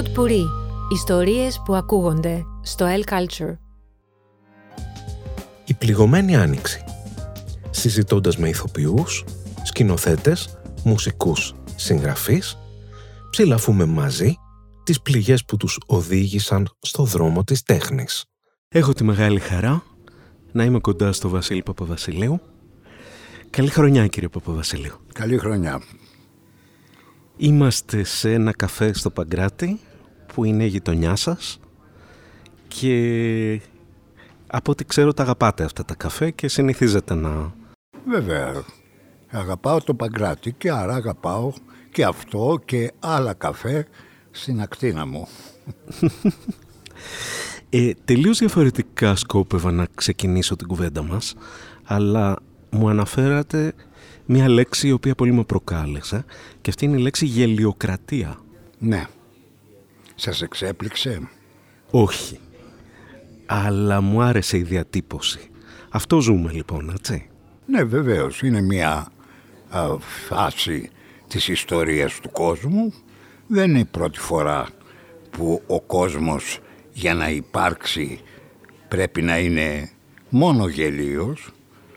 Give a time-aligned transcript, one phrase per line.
[0.00, 0.44] Pod Puri.
[0.92, 3.56] Ιστορίες που ακούγονται στο El Culture.
[5.64, 6.84] Η πληγωμένη άνοιξη.
[7.70, 9.24] Συζητώντας με ηθοποιούς,
[9.62, 12.58] σκηνοθέτες, μουσικούς, συγγραφείς,
[13.30, 14.34] ψηλαφούμε μαζί
[14.84, 18.24] τις πληγές που τους οδήγησαν στο δρόμο της τέχνης.
[18.68, 19.82] Έχω τη μεγάλη χαρά
[20.52, 22.40] να είμαι κοντά στο Βασίλη Παπαβασιλείου.
[23.50, 24.94] Καλή χρονιά κύριε Παπαβασιλείου.
[25.12, 25.82] Καλή χρονιά.
[27.36, 29.80] Είμαστε σε ένα καφέ στο Παγκράτη
[30.34, 31.60] που είναι η γειτονιά σας
[32.68, 33.60] και
[34.46, 37.52] από ό,τι ξέρω τα αγαπάτε αυτά τα καφέ και συνηθίζετε να...
[38.06, 38.64] Βέβαια,
[39.30, 41.52] αγαπάω το Παγκράτη και άρα αγαπάω
[41.92, 43.86] και αυτό και άλλα καφέ
[44.30, 45.28] στην ακτίνα μου.
[47.70, 51.34] ε, τελείως διαφορετικά σκόπευα να ξεκινήσω την κουβέντα μας,
[51.84, 52.36] αλλά
[52.70, 53.72] μου αναφέρατε
[54.26, 56.24] μια λέξη η οποία πολύ με προκάλεσε
[56.60, 58.38] και αυτή είναι η λέξη γελιοκρατία.
[58.78, 59.06] Ναι.
[60.20, 61.28] Σας εξέπληξε;
[61.90, 62.38] Όχι.
[63.46, 65.50] Αλλά μου άρεσε η διατύπωση.
[65.90, 67.28] Αυτό ζούμε λοιπόν, έτσι.
[67.66, 68.42] Ναι, βεβαίως.
[68.42, 69.12] Είναι μια
[70.28, 70.90] φάση
[71.28, 72.92] της ιστορίας του κόσμου.
[73.46, 74.68] Δεν είναι η πρώτη φορά
[75.30, 76.58] που ο κόσμος
[76.92, 78.20] για να υπάρξει
[78.88, 79.90] πρέπει να είναι
[80.28, 81.50] μόνο γελίος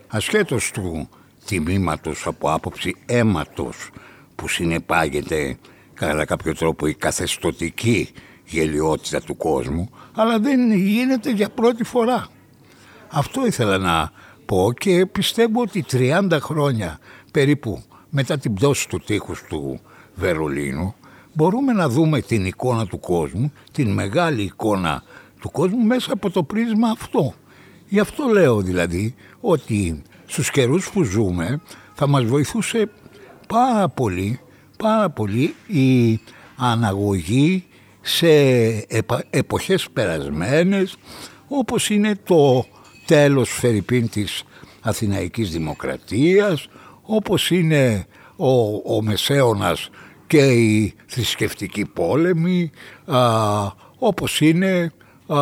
[0.08, 1.10] ασχέτως του
[1.46, 3.90] τιμήματος από άποψη αίματος
[4.36, 5.58] που συνεπάγεται
[5.94, 8.10] κατά κάποιο τρόπο η καθεστοτική
[8.46, 12.28] γελιότητα του κόσμου αλλά δεν γίνεται για πρώτη φορά.
[13.10, 14.12] Αυτό ήθελα να
[14.46, 17.00] πω και πιστεύω ότι 30 χρόνια
[17.32, 19.80] περίπου μετά την πτώση του τείχους του
[20.16, 20.96] Βερολίνου
[21.34, 25.04] μπορούμε να δούμε την εικόνα του κόσμου, την μεγάλη εικόνα
[25.40, 27.34] του κόσμου μέσα από το πρίσμα αυτό.
[27.88, 31.62] Γι' αυτό λέω δηλαδή ότι στους καιρούς που ζούμε
[31.94, 32.90] θα μας βοηθούσε
[33.48, 34.40] πάρα πολύ,
[34.84, 36.20] πάρα πολύ η
[36.56, 37.66] αναγωγή
[38.02, 38.28] σε
[39.30, 40.96] εποχές περασμένες
[41.48, 42.66] όπως είναι το
[43.06, 44.44] τέλος Φερρυπίν της
[44.82, 46.68] Αθηναϊκής Δημοκρατίας
[47.02, 48.06] όπως είναι
[48.36, 48.50] ο,
[48.96, 49.90] ο Μεσαίωνας
[50.28, 52.72] και η θρησκευτική πόλεμη
[53.06, 53.20] α,
[53.98, 54.92] όπως είναι
[55.28, 55.38] α,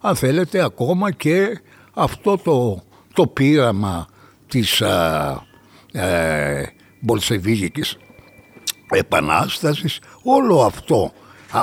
[0.00, 1.60] αν θέλετε ακόμα και
[1.94, 4.06] αυτό το το πείραμα
[4.48, 5.44] της α,
[5.92, 7.96] ε, Μπολσεβίγικης
[8.90, 11.12] Επανάστασης, όλο αυτό,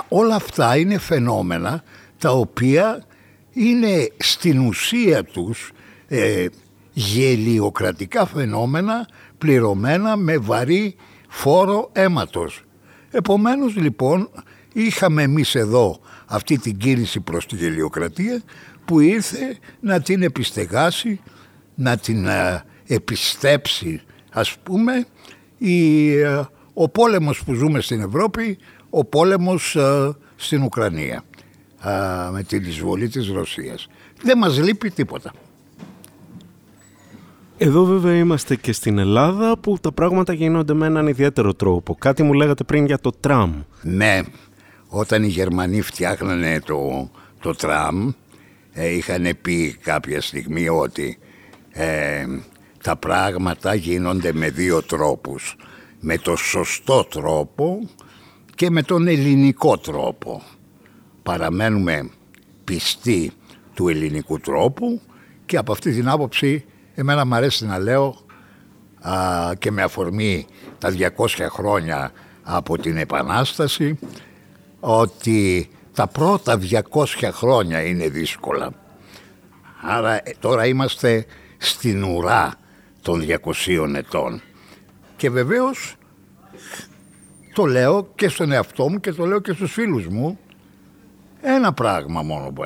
[0.08, 1.84] όλα αυτά είναι φαινόμενα
[2.18, 3.04] τα οποία
[3.52, 5.72] είναι στην ουσία τους
[6.08, 6.46] ε,
[6.94, 9.08] γελιοκρατικά φαινόμενα
[9.38, 10.96] πληρωμένα με βαρύ
[11.28, 12.64] φόρο αίματος.
[13.12, 14.30] Επομένως λοιπόν
[14.74, 18.42] είχαμε εμείς εδώ αυτή την κίνηση προς τη γελιοκρατία
[18.86, 21.22] που ήρθε να την επιστεγάσει
[21.76, 24.02] να την ε, επιστέψει
[24.32, 25.06] ας πούμε
[25.58, 26.42] η, ε,
[26.74, 28.58] ο πόλεμος που ζούμε στην Ευρώπη,
[28.90, 31.24] ο πόλεμος ε, στην Ουκρανία
[32.32, 33.88] με την εισβολή της Ρωσίας.
[34.22, 35.34] Δεν μας λείπει τίποτα.
[37.58, 41.96] Εδώ βέβαια είμαστε και στην Ελλάδα που τα πράγματα γίνονται με έναν ιδιαίτερο τρόπο.
[41.96, 43.62] Κάτι μου λέγατε πριν για το τραμ.
[43.82, 44.22] Ναι,
[44.88, 47.10] όταν οι Γερμανοί φτιάχνανε το,
[47.40, 48.12] το τραμ
[48.74, 51.18] είχαν πει κάποια στιγμή ότι
[51.70, 52.26] ε,
[52.84, 55.56] τα πράγματα γίνονται με δύο τρόπους.
[56.06, 57.90] Με το σωστό τρόπο
[58.56, 60.42] και με τον ελληνικό τρόπο.
[61.24, 62.10] Παραμένουμε
[62.64, 63.32] πιστοί
[63.74, 65.02] του ελληνικού τρόπου
[65.46, 66.66] και από αυτή την άποψη
[66.96, 68.16] εμένα μου αρέσει να λέω
[69.60, 70.46] και με αφορμή
[70.78, 72.12] τα 200 χρόνια
[72.44, 74.00] από την Επανάσταση
[74.80, 76.60] ότι τα πρώτα
[76.92, 78.72] 200 χρόνια είναι δύσκολα.
[79.82, 81.26] Άρα ε, τώρα είμαστε
[81.58, 82.54] στην ουρά
[83.02, 83.26] των
[83.66, 84.42] 200 ετών.
[85.24, 85.96] Και βεβαίως
[87.54, 90.40] το λέω και στον εαυτό μου και το λέω και στους φίλους μου
[91.42, 92.66] ένα πράγμα μόνο που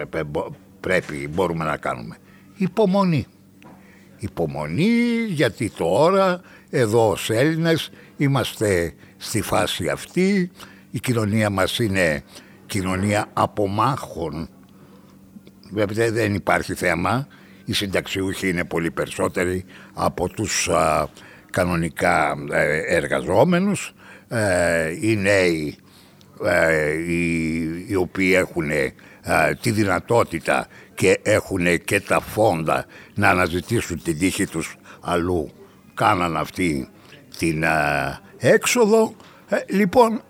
[0.80, 2.18] πρέπει, μπορούμε να κάνουμε.
[2.56, 3.26] Υπομονή.
[4.18, 10.52] Υπομονή γιατί τώρα εδώ ως Έλληνες είμαστε στη φάση αυτή.
[10.92, 12.24] Η κοινωνία μας είναι
[12.66, 14.50] κοινωνία απομάχων.
[15.72, 17.28] Βέβαια δεν υπάρχει θέμα
[17.66, 20.70] οι συνταξιούχοι είναι πολύ περισσότεροι από τους
[21.58, 23.94] κανονικά ε, εργαζόμενους.
[24.28, 25.78] Ε, οι νέοι
[26.46, 26.94] ε,
[27.88, 28.70] οι, οποίοι έχουν
[29.62, 35.52] τη δυνατότητα και έχουν και τα φόντα να αναζητήσουν την τύχη τους αλλού
[35.94, 36.90] κάναν αυτή
[37.38, 37.64] την
[38.38, 39.16] έξοδο.
[39.70, 40.22] λοιπόν,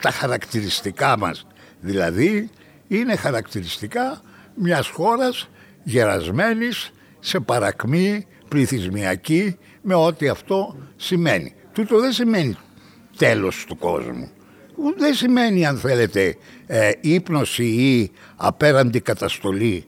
[0.00, 1.46] τα χαρακτηριστικά μας
[1.80, 2.50] δηλαδή
[2.88, 4.20] είναι χαρακτηριστικά
[4.54, 5.48] μιας χώρας
[5.82, 11.54] γερασμένης σε παρακμή πληθυσμιακή με ό,τι αυτό σημαίνει.
[11.72, 12.56] Τούτο δεν σημαίνει
[13.16, 14.30] τέλος του κόσμου.
[14.96, 16.36] δεν σημαίνει αν θέλετε
[16.66, 19.84] ε, ύπνωση ή απέραντη καταστολή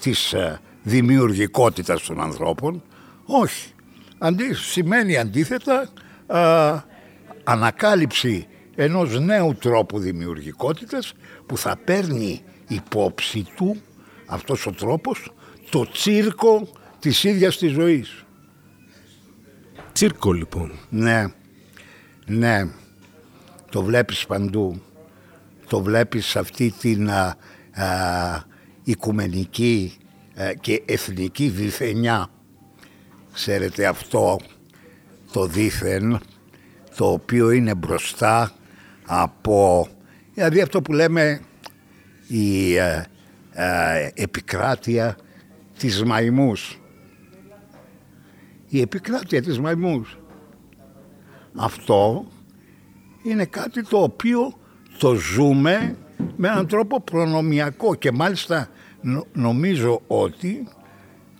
[0.00, 2.82] της ε, δημιουργικότητας των ανθρώπων.
[3.24, 3.70] Όχι.
[4.18, 5.88] Αντί, σημαίνει αντίθετα
[7.44, 11.12] ανακάλυψη ενός νέου τρόπου δημιουργικότητας
[11.46, 13.76] που θα παίρνει υπόψη του
[14.26, 15.32] αυτός ο τρόπος
[15.70, 18.25] το τσίρκο της ίδιας της ζωής.
[19.96, 20.72] Τσίρκο λοιπόν.
[20.88, 21.24] Ναι,
[22.26, 22.66] ναι.
[23.70, 24.82] Το βλέπεις παντού.
[25.68, 27.36] Το βλέπεις σε αυτή την α,
[28.84, 29.96] οικουμενική
[30.60, 32.28] και εθνική διθενιά.
[33.32, 34.38] Ξέρετε αυτό
[35.32, 36.20] το δίθεν
[36.96, 38.52] το οποίο είναι μπροστά
[39.06, 39.88] από
[40.34, 41.40] δηλαδή αυτό που λέμε
[42.26, 42.74] η
[44.14, 45.16] επικράτεια
[45.78, 46.80] της μαϊμούς
[48.76, 50.18] η επικράτεια της μαϊμούς
[51.56, 52.26] αυτό
[53.22, 54.52] είναι κάτι το οποίο
[54.98, 55.96] το ζούμε
[56.36, 58.68] με έναν τρόπο προνομιακό και μάλιστα
[59.32, 60.68] νομίζω ότι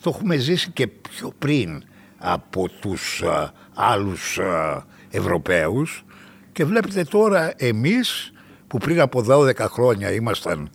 [0.00, 1.82] το έχουμε ζήσει και πιο πριν
[2.18, 6.04] από τους α, άλλους α, Ευρωπαίους.
[6.52, 8.32] Και βλέπετε τώρα εμείς
[8.66, 10.70] που πριν από 12 χρόνια ήμασταν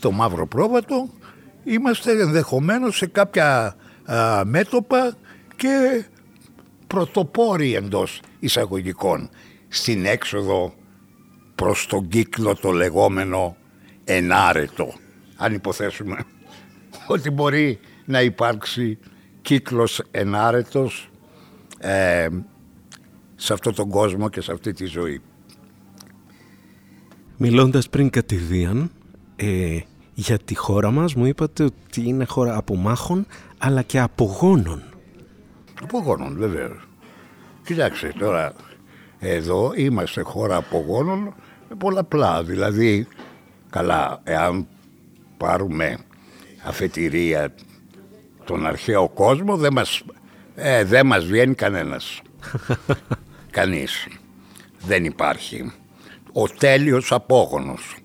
[0.00, 1.08] το μαύρο πρόβατο
[1.64, 3.76] είμαστε ενδεχομένως σε κάποια
[4.44, 5.16] μέτωπα
[5.62, 6.04] και
[6.86, 9.30] πρωτοπόροι εντός εισαγωγικών
[9.68, 10.74] στην έξοδο
[11.54, 13.56] προς τον κύκλο το λεγόμενο
[14.04, 14.92] ενάρετο.
[15.36, 16.24] Αν υποθέσουμε
[17.06, 18.98] ότι μπορεί να υπάρξει
[19.42, 21.10] κύκλος ενάρετος
[21.78, 22.28] ε,
[23.36, 25.20] σε αυτόν τον κόσμο και σε αυτή τη ζωή.
[27.36, 28.90] Μιλώντας πριν κατηδίαν
[29.36, 29.78] ε,
[30.14, 33.26] για τη χώρα μας μου είπατε ότι είναι χώρα απομάχων
[33.58, 34.91] αλλά και απογόνων.
[35.82, 36.70] Απογόνων βέβαια.
[37.64, 38.52] Κοιτάξτε τώρα
[39.18, 41.34] εδώ είμαστε χώρα απογόνων
[41.78, 42.42] πολλαπλά.
[42.42, 43.06] Δηλαδή,
[43.70, 44.66] καλά, εάν
[45.36, 45.98] πάρουμε
[46.62, 47.54] αφετηρία
[48.44, 50.02] τον αρχαίο κόσμο, δεν μας,
[50.54, 52.22] ε, δεν μας βγαίνει κανένας.
[53.50, 54.08] Κανείς.
[54.86, 55.72] Δεν υπάρχει.
[56.32, 57.96] Ο τέλειος απόγονος.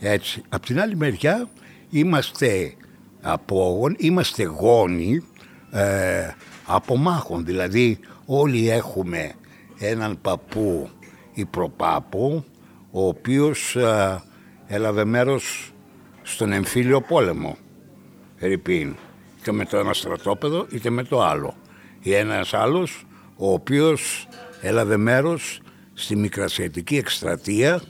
[0.00, 0.42] Έτσι.
[0.48, 1.48] Απ' την άλλη μεριά
[1.90, 2.74] είμαστε
[3.20, 5.22] απόγον, είμαστε γόνοι
[5.70, 6.28] ε,
[6.74, 7.44] απομάχων.
[7.44, 9.32] Δηλαδή όλοι έχουμε
[9.78, 10.88] έναν παππού
[11.34, 12.44] ή προπάπου
[12.90, 14.22] ο οποίος α,
[14.66, 15.72] έλαβε μέρος
[16.22, 17.56] στον εμφύλιο πόλεμο
[18.38, 18.94] Ερυπίν
[19.40, 21.54] είτε με το ένα στρατόπεδο είτε με το άλλο
[22.00, 23.06] ή ένας άλλος
[23.36, 24.28] ο οποίος
[24.60, 25.60] έλαβε μέρος
[25.94, 27.82] στη Μικρασιατική εκστρατεία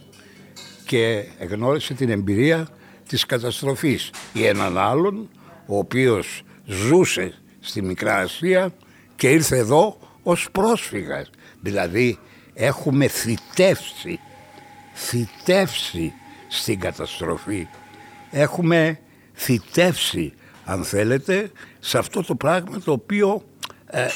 [0.86, 2.68] και εγνώρισε την εμπειρία
[3.08, 5.28] της καταστροφής ή έναν άλλον
[5.66, 8.72] ο οποίος ζούσε στη Μικρά Ασία
[9.16, 11.30] και ήρθε εδώ ως πρόσφυγας
[11.60, 12.18] Δηλαδή
[12.54, 14.20] έχουμε θητεύσει,
[14.94, 16.12] θητεύσει
[16.48, 17.68] στην καταστροφή.
[18.30, 18.98] Έχουμε
[19.34, 20.32] θητεύσει,
[20.64, 23.42] αν θέλετε, σε αυτό το πράγμα το οποίο
[23.86, 24.06] ε,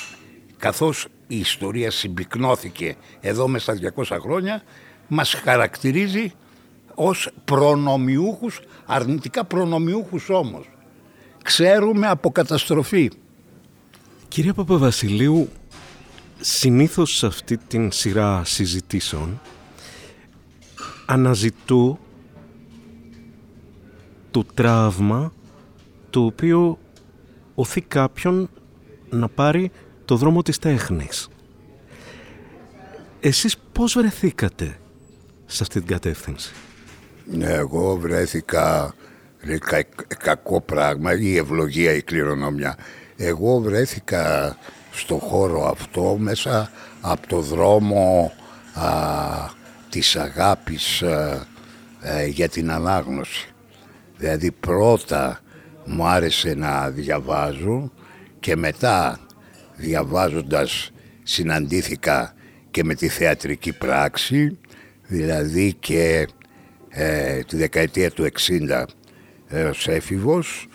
[0.59, 4.63] καθώς η ιστορία συμπυκνώθηκε εδώ μέσα στα 200 χρόνια
[5.09, 6.33] μας χαρακτηρίζει
[6.95, 10.69] ως προνομιούχους, αρνητικά προνομιούχους όμως.
[11.43, 13.11] Ξέρουμε από καταστροφή.
[14.29, 15.49] Κύριε Παπαβασιλείου,
[16.41, 19.41] συνήθως σε αυτή την σειρά συζητήσεων
[21.07, 21.99] αναζητού
[24.31, 25.33] το τραύμα
[26.11, 26.79] το οποίο
[27.55, 28.51] οθεί κάποιον
[29.11, 29.71] να πάρει
[30.05, 31.29] το δρόμο της τέχνης.
[33.21, 34.79] Εσείς πώς βρεθήκατε
[35.47, 36.53] σε αυτή την κατεύθυνση;
[37.25, 38.95] Ναι, εγώ βρέθηκα
[40.19, 42.77] κακό πράγμα, η ευλογία, η κληρονομιά.
[43.17, 44.57] Εγώ βρέθηκα
[44.93, 48.33] στο χώρο αυτό μέσα από το δρόμο
[48.75, 48.89] α,
[49.89, 53.49] της αγάπης ε, για την ανάγνωση.
[54.17, 55.41] Δηλαδή πρώτα
[55.85, 57.93] μου άρεσε να διαβάζω
[58.41, 59.19] και μετά
[59.77, 60.91] διαβάζοντας
[61.23, 62.35] συναντήθηκα
[62.71, 64.59] και με τη θεατρική πράξη
[65.07, 66.29] δηλαδή και
[66.89, 68.27] ε, τη δεκαετία του
[68.71, 68.85] 60
[69.69, 70.69] ως έφηβος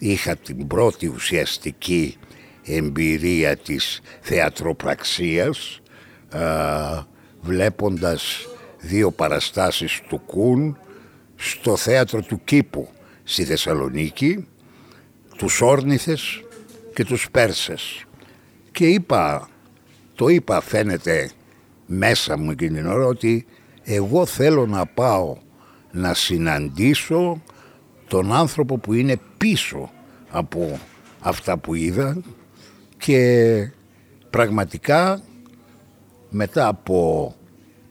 [0.00, 2.16] είχα την πρώτη ουσιαστική
[2.64, 5.80] εμπειρία της θεατροπραξίας
[7.40, 8.48] βλέποντας
[8.80, 10.78] δύο παραστάσεις του Κούν
[11.36, 12.88] στο θέατρο του Κήπου
[13.24, 14.46] στη Θεσσαλονίκη
[15.36, 16.42] τους Όρνηθες
[16.94, 18.04] και τους Πέρσες.
[18.72, 19.48] Και είπα
[20.14, 21.30] το είπα φαίνεται
[21.86, 23.46] μέσα μου εκείνη την ώρα ότι
[23.82, 25.36] εγώ θέλω να πάω
[25.90, 27.42] να συναντήσω
[28.10, 29.90] τον άνθρωπο που είναι πίσω
[30.30, 30.78] από
[31.20, 32.20] αυτά που είδα
[32.96, 33.72] και
[34.30, 35.22] πραγματικά
[36.30, 37.34] μετά από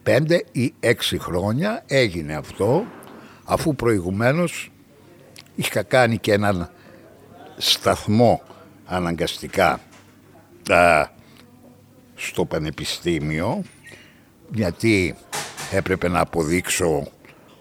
[0.04, 2.86] πέντε ή έξι χρόνια έγινε αυτό
[3.46, 4.72] αφού προηγουμένως
[5.56, 6.72] είχα κάνει και έναν
[7.58, 8.42] σταθμό
[8.86, 9.80] αναγκαστικά
[12.16, 13.62] στο πανεπιστήμιο
[14.54, 15.16] γιατί
[15.72, 17.08] έπρεπε να αποδείξω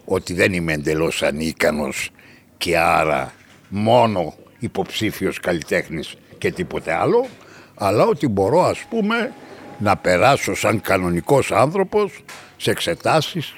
[0.05, 2.11] ότι δεν είμαι εντελώς ανίκανος
[2.59, 3.33] και άρα
[3.69, 7.25] μόνο υποψήφιος καλλιτέχνης και τίποτε άλλο
[7.75, 9.33] αλλά ότι μπορώ ας πούμε
[9.79, 12.23] να περάσω σαν κανονικός άνθρωπος
[12.57, 13.53] σε εξετάσεις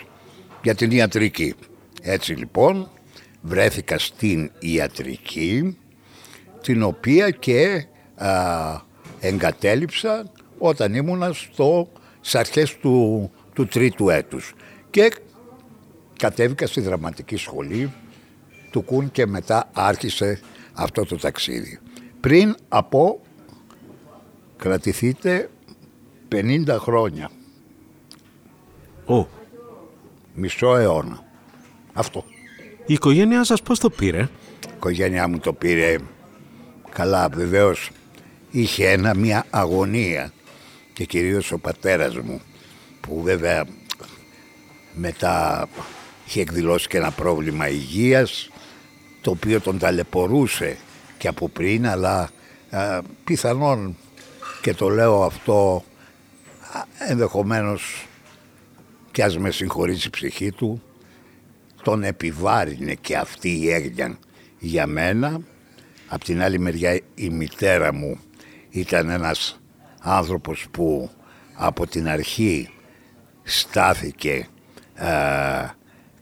[0.64, 1.54] για την ιατρική.
[2.02, 2.90] Έτσι λοιπόν
[3.42, 5.78] βρέθηκα στην ιατρική
[6.62, 8.30] την οποία και α,
[9.20, 11.90] εγκατέλειψα όταν ήμουνα στο,
[12.20, 14.54] στις αρχές του, του τρίτου έτους
[14.90, 15.14] και
[16.18, 17.92] κατέβηκα στη δραματική σχολή
[18.72, 20.40] του Κουν και μετά άρχισε
[20.74, 21.80] αυτό το ταξίδι.
[22.20, 23.22] Πριν από
[24.58, 25.50] κρατηθείτε
[26.32, 27.30] 50 χρόνια.
[29.06, 29.28] Ω.
[30.34, 31.24] Μισό αιώνα.
[31.94, 32.26] Αυτό.
[32.86, 35.96] Η οικογένειά σας πώς το πήρε; Η οικογένειά μου το πήρε
[36.90, 37.92] καλά βεβαίως.
[38.52, 40.34] Είχε ένα μια αγωνία
[40.94, 42.42] και κυρίως ο πατέρας μου
[43.02, 43.66] που βέβαια
[44.94, 45.68] μετά
[46.28, 48.51] είχε εκδηλώσει και ένα πρόβλημα υγείας
[49.22, 50.78] το οποίο τον ταλαιπωρούσε
[51.18, 52.30] και από πριν αλλά
[52.70, 53.98] α, πιθανόν
[54.62, 55.84] και το λέω αυτό
[57.08, 58.08] ενδεχομένως
[59.12, 60.82] και ας με συγχωρήσει η ψυχή του
[61.84, 64.18] τον επιβάρυνε και αυτή η έγνοια
[64.60, 65.42] για μένα.
[66.08, 68.20] Απ' την άλλη μεριά η μητέρα μου
[68.70, 69.60] ήταν ένας
[70.00, 71.10] άνθρωπος που
[71.54, 72.70] από την αρχή
[73.44, 74.48] στάθηκε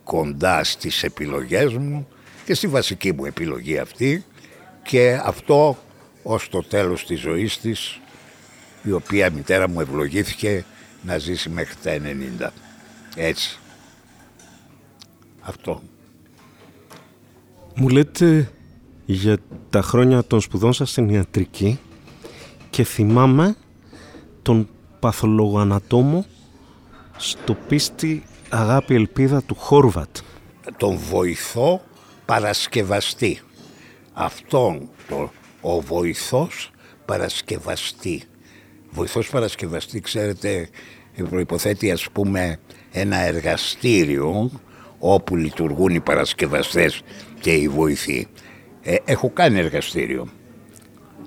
[0.04, 2.08] κοντά στις επιλογές μου
[2.50, 4.26] και στη βασική μου επιλογή αυτή
[4.84, 5.78] και αυτό
[6.24, 8.00] ως το τέλος της ζωής της
[8.84, 10.66] η οποία η μητέρα μου ευλογήθηκε
[11.02, 11.98] να ζήσει μέχρι τα
[12.42, 12.50] 90.
[13.16, 13.60] Έτσι.
[15.42, 15.82] Αυτό.
[17.76, 18.52] Μου λέτε
[19.06, 19.38] για
[19.70, 21.80] τα χρόνια των σπουδών σας στην ιατρική
[22.70, 23.56] και θυμάμαι
[24.42, 26.26] τον παθολογοανατόμο
[27.18, 30.18] στο πίστη αγάπη ελπίδα του Χόρβατ.
[30.78, 31.82] Τον βοηθό
[32.30, 33.40] παρασκευαστή.
[34.14, 35.32] Αυτόν το,
[35.62, 36.72] ο βοηθός
[37.06, 38.24] παρασκευαστή.
[38.90, 40.70] Βοηθός παρασκευαστή, ξέρετε,
[41.30, 42.60] προϋποθέτει ας πούμε
[42.92, 44.52] ένα εργαστήριο
[45.00, 47.02] όπου λειτουργούν οι παρασκευαστές
[47.40, 48.28] και οι βοηθοί.
[48.82, 50.28] Ε, έχω κάνει εργαστήριο.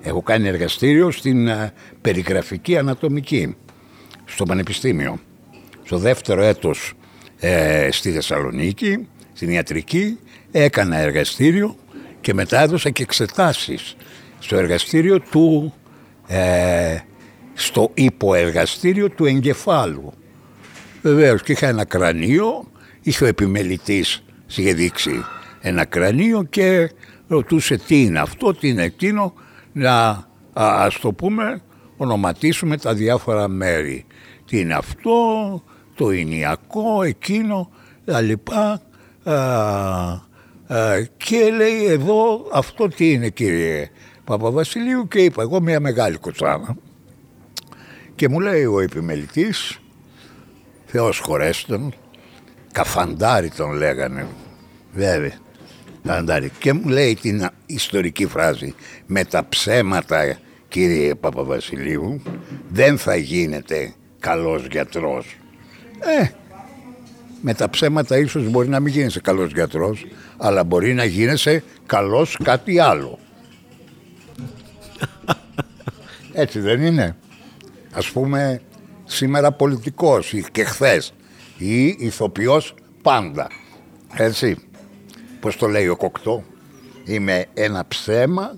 [0.02, 3.56] Έχω κάνει εργαστήριο στην ε, περιγραφική ανατομική
[4.24, 5.18] στο Πανεπιστήμιο.
[5.82, 6.92] Στο δεύτερο έτος
[7.40, 10.18] ε, στη Θεσσαλονίκη, στην ιατρική,
[10.52, 11.76] έκανα εργαστήριο
[12.20, 13.96] και μετά έδωσα και εξετάσεις
[14.38, 15.74] στο εργαστήριο του,
[16.26, 16.96] ε,
[17.54, 20.12] στο υποεργαστήριο του εγκεφάλου.
[21.02, 22.70] Βεβαίως και είχα ένα κρανίο,
[23.02, 24.22] είχε ο επιμελητής
[24.58, 25.24] είχε δείξει
[25.60, 26.90] ένα κρανίο και
[27.26, 29.34] ρωτούσε τι είναι αυτό, τι είναι εκείνο,
[29.72, 31.62] να ας το πούμε
[31.96, 34.06] ονοματίσουμε τα διάφορα μέρη.
[34.46, 35.12] Τι είναι αυτό,
[35.94, 37.70] το ηνιακό, εκείνο,
[38.04, 38.80] τα λοιπά.
[41.16, 43.90] Και λέει εδώ αυτό τι είναι κύριε
[44.24, 46.76] Παπαβασιλείου και είπα εγώ μια μεγάλη κοτσάνα.
[48.14, 49.78] Και μου λέει ο επιμελητής,
[50.86, 51.94] Θεός χωρέστον,
[52.72, 54.26] καφαντάρι τον λέγανε,
[54.92, 55.38] βέβαια,
[56.06, 56.50] καφαντάρι.
[56.58, 58.74] Και μου λέει την ιστορική φράση,
[59.06, 60.38] με τα ψέματα
[60.68, 62.22] κύριε Παπαβασιλείου
[62.68, 65.36] δεν θα γίνετε καλός γιατρός.
[65.98, 66.28] Ε,
[67.40, 70.06] με τα ψέματα ίσως μπορεί να μην γίνεσαι καλός γιατρός,
[70.44, 73.18] αλλά μπορεί να γίνεσαι καλός κάτι άλλο.
[76.32, 77.16] Έτσι δεν είναι.
[77.92, 78.60] Ας πούμε
[79.04, 81.12] σήμερα πολιτικός και χθες
[81.58, 83.46] ή ηθοποιός πάντα.
[84.16, 84.56] Έτσι.
[85.40, 86.44] Πώς το λέει ο Κοκτό;
[87.04, 88.54] Είμαι ένα ψέμα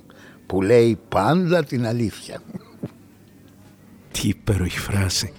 [0.46, 2.40] που λέει πάντα την αλήθεια.
[4.12, 5.32] Τι υπέροχη φράση.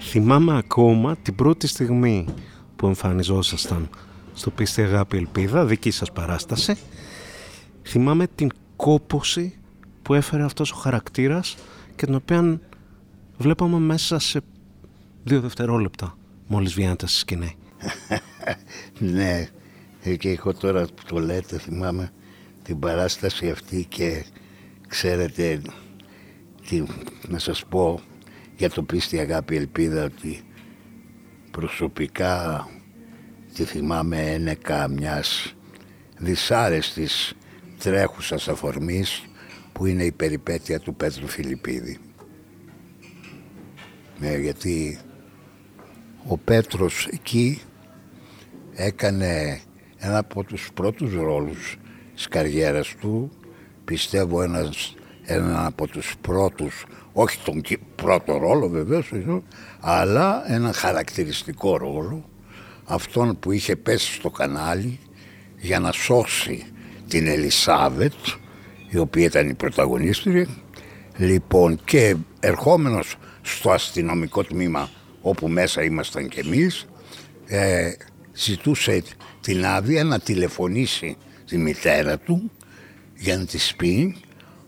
[0.00, 2.26] Θυμάμαι ακόμα την πρώτη στιγμή
[2.76, 3.88] που εμφανιζόσασταν
[4.42, 6.76] στο Πίστη Αγάπη Ελπίδα, δική σας παράσταση.
[7.82, 9.58] Θυμάμαι την κόποση
[10.02, 11.56] που έφερε αυτός ο χαρακτήρας
[11.96, 12.60] και την οποία
[13.36, 14.40] βλέπαμε μέσα σε
[15.24, 17.56] δύο δευτερόλεπτα μόλις βγαίνετε στη σκηνή.
[19.14, 19.48] ναι,
[20.16, 22.12] και εγώ τώρα που το λέτε θυμάμαι
[22.62, 24.24] την παράσταση αυτή και
[24.88, 25.62] ξέρετε
[26.68, 26.82] τι,
[27.28, 28.00] να σας πω
[28.56, 30.42] για το πίστη αγάπη ελπίδα ότι
[31.50, 32.66] προσωπικά
[33.54, 35.54] τη θυμάμαι ένεκα μιας
[36.18, 37.34] δυσάρεστης
[37.78, 39.22] τρέχουσας αφορμής
[39.72, 41.98] που είναι η περιπέτεια του Πέτρου Φιλιππίδη.
[44.18, 44.98] Ναι, γιατί
[46.26, 47.62] ο Πέτρος εκεί
[48.72, 49.60] έκανε
[49.96, 51.78] ένα από τους πρώτους ρόλους
[52.14, 53.30] της καριέρας του
[53.84, 54.94] πιστεύω ένας,
[55.24, 57.62] ένα από τους πρώτους όχι τον
[57.94, 59.12] πρώτο ρόλο βεβαίως
[59.80, 62.24] αλλά ένα χαρακτηριστικό ρόλο
[62.92, 64.98] αυτόν που είχε πέσει στο κανάλι
[65.58, 66.64] για να σώσει
[67.08, 68.12] την Ελισάβετ
[68.88, 70.46] η οποία ήταν η πρωταγωνίστρια
[71.16, 76.86] λοιπόν και ερχόμενος στο αστυνομικό τμήμα όπου μέσα ήμασταν κι εμείς
[77.46, 77.92] ε,
[78.32, 79.02] ζητούσε
[79.40, 82.50] την άδεια να τηλεφωνήσει τη μητέρα του
[83.16, 84.16] για να της πει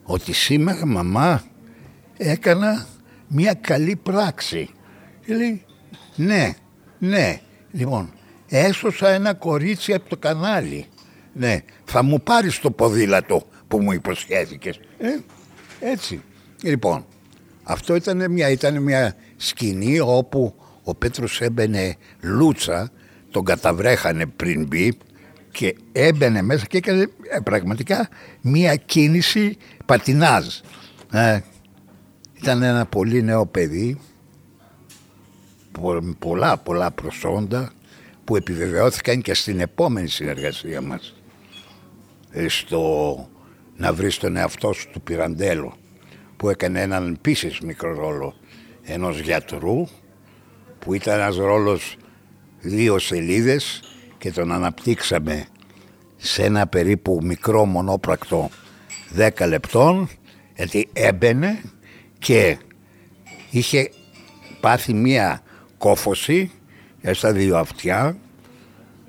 [0.03, 1.45] ότι σήμερα μαμά
[2.17, 2.87] έκανα
[3.29, 4.71] μια καλή πράξη.
[5.27, 5.65] Και λέει
[6.17, 6.55] ναι,
[6.99, 7.41] ναι,
[7.75, 8.13] λοιπόν
[8.49, 10.87] έσωσα ένα κορίτσι από το κανάλι.
[11.33, 14.81] Ναι, θα μου πάρεις το ποδήλατο που μου υποσχέθηκες.
[14.99, 15.19] Ε,
[15.81, 16.23] έτσι.
[16.63, 17.05] Λοιπόν,
[17.63, 20.55] αυτό ήταν μια, ήταν μια σκηνή όπου
[20.85, 22.91] ο Πέτρος έμπαινε λούτσα,
[23.31, 24.99] τον καταβρέχανε πριν μπει
[25.51, 28.09] και έμπαινε μέσα και έκανε ε, πραγματικά
[28.41, 30.47] μια κίνηση πατινάζ.
[31.13, 31.41] Ε,
[32.33, 34.01] ήταν ένα πολύ νέο παιδί,
[36.19, 37.73] πολλά πολλά προσόντα
[38.25, 41.15] που επιβεβαιώθηκαν και στην επόμενη συνεργασία μας.
[42.31, 43.29] Ε, στο
[43.77, 45.73] να βρεις τον εαυτό σου του Πυραντέλου
[46.37, 48.35] που έκανε έναν επίσης μικρό ρόλο
[48.83, 49.87] ενός γιατρού
[50.79, 51.97] που ήταν ένας ρόλος
[52.61, 53.83] δύο σελίδες
[54.19, 55.47] και τον αναπτύξαμε
[56.17, 58.51] σε ένα περίπου μικρό μονόπρακτο
[59.17, 60.09] 10 λεπτών
[60.57, 61.63] γιατί έμπαινε
[62.19, 62.59] και
[63.51, 63.91] είχε
[64.61, 65.43] πάθει μία
[65.85, 66.51] κόφωση
[67.13, 68.17] στα δύο αυτιά.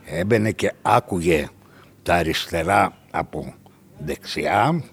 [0.05, 1.49] Έμπαινε και άκουγε
[2.03, 3.53] τα αριστερά από
[3.97, 4.83] δεξιά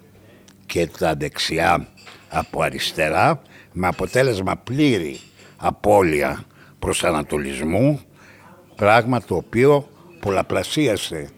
[0.67, 1.89] και τα δεξιά
[2.29, 5.21] από αριστερά με αποτέλεσμα πλήρη
[5.57, 6.45] απώλεια
[6.79, 8.01] προσανατολισμού
[8.77, 9.89] πράγμα το οποίο
[10.21, 11.29] πολλαπλασίασε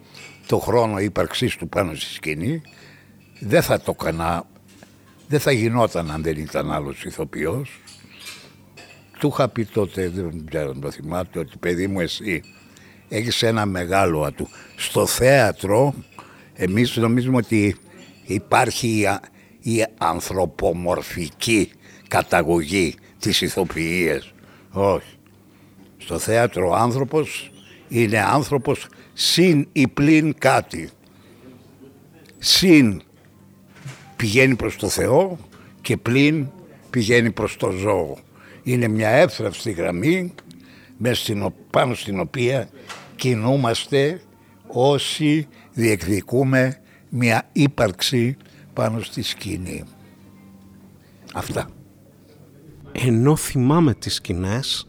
[0.47, 2.62] το χρόνο ύπαρξής του πάνω στη σκηνή.
[3.40, 4.45] Δεν θα το έκανα
[5.29, 7.81] δεν θα γινόταν αν δεν ήταν άλλος ηθοποιός
[9.25, 12.43] του είχα πει τότε, δεν ξέρω το θυμάται, ότι παιδί μου εσύ
[13.09, 14.49] έχεις ένα μεγάλο ατού.
[14.77, 15.95] Στο θέατρο
[16.55, 17.77] εμείς νομίζουμε ότι
[18.25, 19.07] υπάρχει
[19.61, 21.71] η ανθρωπομορφική
[22.09, 24.33] καταγωγή της ηθοποιίας.
[24.71, 25.17] Όχι.
[25.97, 27.51] Στο θέατρο ο άνθρωπος
[27.89, 30.91] είναι άνθρωπος συν ή πλην κάτι.
[32.39, 33.03] Συν
[34.17, 35.39] πηγαίνει προς το Θεό
[35.81, 36.47] και πλην
[36.91, 38.17] πηγαίνει προς το ζώο.
[38.64, 40.35] Είναι μια εύθραυστη γραμμή
[41.70, 42.68] πάνω στην οποία
[43.16, 44.20] κινούμαστε
[44.66, 48.37] όσοι διεκδικούμε μια ύπαρξη
[48.72, 49.85] πάνω στη σκηνή.
[51.35, 51.68] Αυτά.
[52.92, 54.88] Ενώ θυμάμαι τις σκηνές,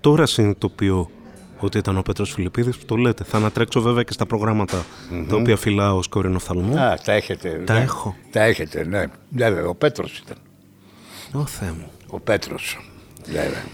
[0.00, 1.10] τώρα συνειδητοποιώ
[1.58, 3.24] ότι ήταν ο Πέτρος Φιλιππίδης που το λέτε.
[3.24, 4.84] Θα ανατρέξω βέβαια και στα προγραμματα
[5.28, 6.76] τα οποία φυλάω ως κορινοφθαλμό.
[6.76, 7.62] Α, τα έχετε.
[7.66, 7.80] Τα ναι.
[7.80, 8.16] έχω.
[8.30, 9.04] Τα έχετε, ναι.
[9.28, 10.36] Βέβαια, ο Πέτρος ήταν.
[11.32, 11.90] Ω Θεέ μου.
[12.06, 12.91] Ο Πέτρος,
[13.26, 13.64] βέβαια.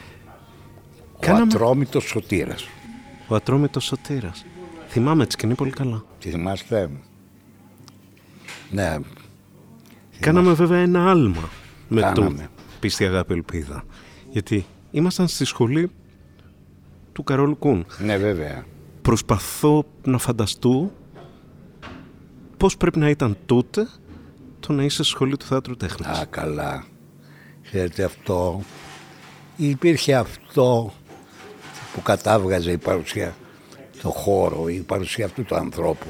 [1.20, 2.68] Κάναμε- Ο ατρόμητος σωτήρας.
[3.28, 4.44] Ο ατρόμητος σωτήρας.
[4.88, 6.04] Θυμάμαι τη σκηνή πολύ καλά.
[6.18, 6.90] Τι θυμάστε;
[8.70, 8.98] Ναι,
[10.20, 11.48] Κάναμε βέβαια ένα άλμα
[11.88, 12.48] με το Κάναμε.
[12.80, 13.84] πίστη αγάπη ελπίδα.
[14.30, 15.90] Γιατί ήμασταν στη σχολή
[17.12, 17.86] του Καρόλου Κούν.
[17.98, 18.64] ναι βέβαια.
[19.02, 20.92] Προσπαθώ να φανταστώ
[22.56, 23.88] πώς πρέπει να ήταν τότε
[24.60, 26.08] το να είσαι στη σχολή του θεάτρου τέχνης.
[26.08, 26.84] Α, καλά.
[27.62, 28.60] Ξέρετε αυτό,
[29.66, 30.92] υπήρχε αυτό
[31.94, 33.34] που κατάβγαζε η παρουσία,
[34.02, 36.06] το χώρο, η παρουσία αυτού του ανθρώπου.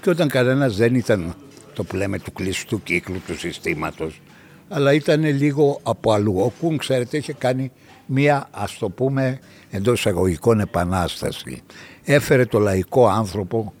[0.00, 1.34] Και όταν κανένας δεν ήταν
[1.74, 4.20] το που λέμε του κλειστού κύκλου του συστήματος,
[4.68, 6.38] αλλά ήταν λίγο από αλλού.
[6.38, 7.72] Ο Κούν, ξέρετε, είχε κάνει
[8.06, 9.38] μία, ας το πούμε,
[9.70, 11.62] εντός εισαγωγικών επανάσταση.
[12.04, 13.72] Έφερε το λαϊκό άνθρωπο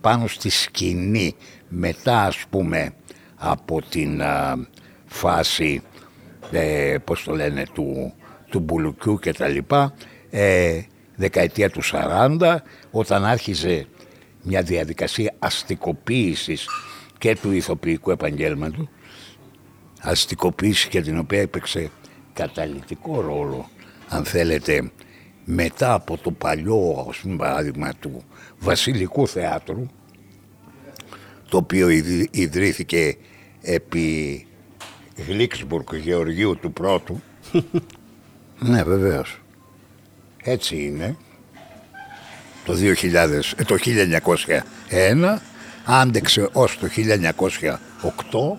[0.00, 1.34] πάνω στη σκηνή
[1.68, 2.94] μετά, ας πούμε,
[3.36, 4.56] από την α,
[5.06, 5.82] φάση,
[6.50, 8.14] ε, πώς το λένε, του,
[8.52, 9.94] του Μπουλουκιού και τα λοιπά,
[10.30, 10.80] ε,
[11.16, 12.56] δεκαετία του 40,
[12.90, 13.86] όταν άρχιζε
[14.42, 16.66] μια διαδικασία αστικοποίησης
[17.18, 18.88] και του ηθοποιικού επαγγέλματος,
[20.00, 21.90] αστικοποίηση για την οποία έπαιξε
[22.32, 23.68] καταλητικό ρόλο,
[24.08, 24.90] αν θέλετε,
[25.44, 28.22] μετά από το παλιό, ας πούμε, παράδειγμα του
[28.58, 29.86] Βασιλικού Θεάτρου,
[31.48, 33.16] το οποίο ιδρύ- ιδρύθηκε
[33.60, 34.46] επί
[35.26, 37.20] Γλίξμπουργκ Γεωργίου του Πρώτου.
[38.64, 39.40] Ναι, βεβαίως.
[40.42, 41.16] Έτσι είναι.
[42.64, 43.14] Το, 2000,
[43.56, 43.76] ε, το
[44.90, 45.38] 1901
[45.84, 48.58] άντεξε ως το 1908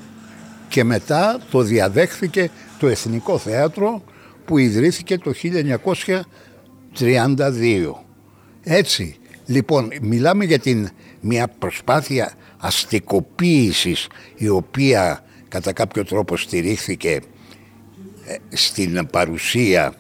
[0.68, 4.04] και μετά το διαδέχθηκε το Εθνικό Θέατρο
[4.46, 5.34] που ιδρύθηκε το
[7.00, 7.92] 32.
[8.64, 10.90] Έτσι, λοιπόν, μιλάμε για την,
[11.22, 17.20] μια προσπάθεια αστικοποίησης η οποία κατά κάποιο τρόπο στηρίχθηκε ε,
[18.50, 19.94] στην παρουσία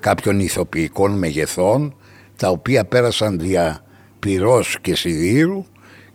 [0.00, 1.94] κάποιων ηθοποιικών μεγεθών
[2.36, 3.84] τα οποία πέρασαν δια
[4.18, 5.64] πυρός και σιδήρου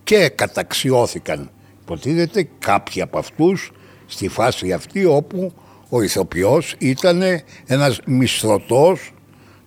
[0.04, 1.50] και καταξιώθηκαν
[1.86, 3.72] υποτίθεται κάποιοι από αυτούς
[4.06, 5.54] στη φάση αυτή όπου
[5.90, 7.22] ο ηθοποιός ήταν
[7.66, 9.12] ένας μισθωτός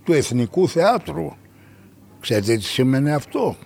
[0.05, 1.33] του Εθνικού Θεάτρου.
[2.20, 3.57] Ξέρετε τι σημαίνει αυτό;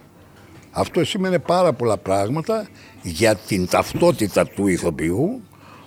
[0.70, 2.68] Αυτό σημαίνει πάρα πολλά πράγματα
[3.02, 5.42] για την ταυτότητα του ηθοποιού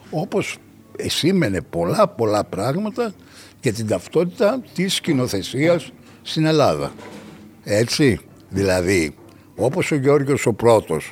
[0.10, 0.58] όπως
[0.99, 3.13] σήμαινε πολλά πολλά πράγματα
[3.62, 6.91] για την ταυτότητα της σκηνοθεσίας στην Ελλάδα.
[7.63, 9.15] Έτσι, δηλαδή,
[9.55, 11.12] όπως ο Γιώργος ο πρώτος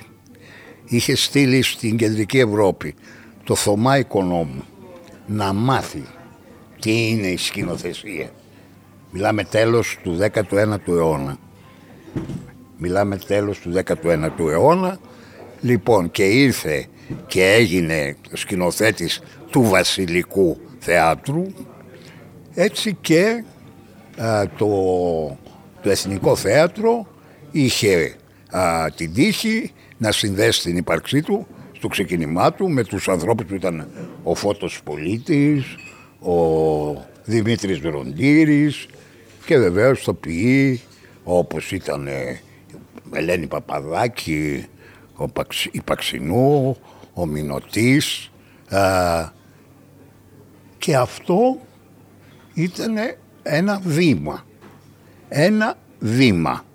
[0.86, 2.96] είχε στείλει στην Κεντρική Ευρώπη
[3.43, 4.63] το Θωμά Οικονόμου
[5.28, 6.04] να μάθει
[6.80, 8.30] τι είναι η σκηνοθεσία.
[9.12, 11.38] Μιλάμε τέλος του 19ου αιώνα.
[12.78, 15.00] Μιλάμε τέλος του 19ου αιώνα.
[15.62, 16.88] Λοιπόν και ήρθε
[17.28, 21.46] και έγινε σκηνοθέτης του Βασιλικού Θεάτρου.
[22.54, 23.44] Έτσι και
[24.58, 24.68] το,
[25.82, 27.08] το Εθνικό Θέατρο
[27.52, 28.16] είχε
[28.96, 33.88] την τύχη να συνδέσει την ύπαρξή του στο ξεκίνημά του με τους ανθρώπους που ήταν
[34.24, 35.76] ο Φώτος Πολίτης,
[36.20, 36.36] ο
[37.24, 38.88] Δημήτρης Βροντήρης
[39.46, 40.82] και βεβαίως το ποιή
[41.24, 42.39] όπως ήταν η
[43.13, 44.66] Ελένη Παπαδάκη,
[45.16, 46.78] ο Παξ, η Παξινού,
[47.13, 48.32] ο Μινωτής
[50.78, 51.60] και αυτό
[52.54, 52.95] ήταν
[53.43, 54.45] ένα βήμα.
[55.30, 56.65] Ένα βήμα.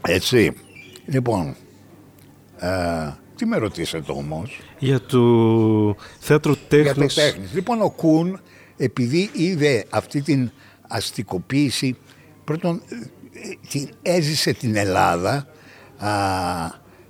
[0.00, 0.52] Έτσι.
[1.06, 1.56] Λοιπόν,
[2.58, 6.94] ε, τι με ρωτήσατε όμως; Για το θέατρο τέχνης.
[6.96, 7.52] Για το τέχνης.
[7.54, 8.40] Λοιπόν, ο Κούν,
[8.76, 10.50] επειδή είδε αυτή την
[10.88, 11.96] αστικοποίηση,
[12.44, 12.82] πρώτον
[13.32, 15.46] ε, την έζησε την Ελλάδα
[15.98, 16.10] α,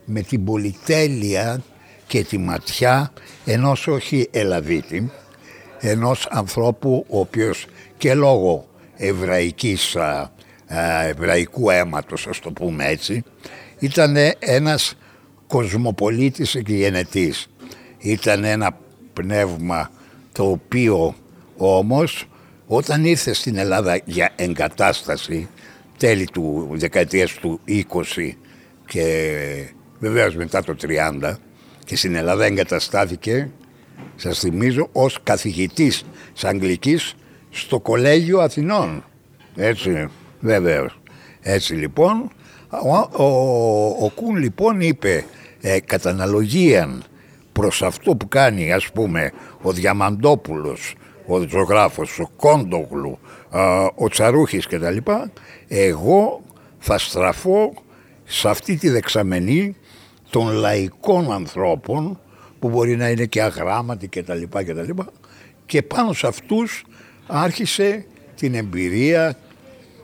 [0.04, 1.62] με την πολυτέλεια
[2.06, 3.12] και τη ματιά
[3.44, 5.10] ενός όχι Ελαβίτη,
[5.80, 7.66] ενός ανθρώπου ο οποίος
[7.96, 10.30] και λόγω εβραϊκής, α,
[11.06, 13.22] εβραϊκού αίματος, ας το πούμε έτσι,
[13.78, 14.94] ήταν ένας
[15.46, 17.46] κοσμοπολίτης και γενετής.
[17.98, 18.78] Ήταν ένα
[19.12, 19.90] πνεύμα
[20.32, 21.14] το οποίο
[21.56, 22.28] όμως
[22.66, 25.48] όταν ήρθε στην Ελλάδα για εγκατάσταση
[25.98, 28.36] τέλη του δεκαετίας του 20
[28.86, 29.04] και
[29.98, 31.34] βεβαίως μετά το 30
[31.86, 33.50] και στην Ελλάδα εγκαταστάθηκε
[34.16, 37.14] σας θυμίζω ως καθηγητής της Αγγλικής
[37.50, 39.04] στο Κολέγιο Αθηνών.
[39.56, 40.08] Έτσι
[40.40, 41.00] βεβαίως.
[41.40, 42.30] Έτσι λοιπόν
[42.68, 43.24] ο,
[44.04, 45.24] ο, Κούν λοιπόν είπε
[45.60, 46.98] ε, κατά αναλογία
[47.52, 50.94] προς αυτό που κάνει ας πούμε ο Διαμαντόπουλος,
[51.26, 53.18] ο ζωγράφος, ο Κόντογλου,
[53.94, 54.96] ο Τσαρούχης κτλ.
[55.68, 56.42] Εγώ
[56.78, 57.74] θα στραφώ
[58.24, 59.76] σε αυτή τη δεξαμενή
[60.30, 62.20] των λαϊκών ανθρώπων
[62.58, 64.42] που μπορεί να είναι και αγράμματοι κτλ.
[64.42, 64.74] Και,
[65.66, 66.84] και πάνω σε αυτούς
[67.26, 69.36] άρχισε την εμπειρία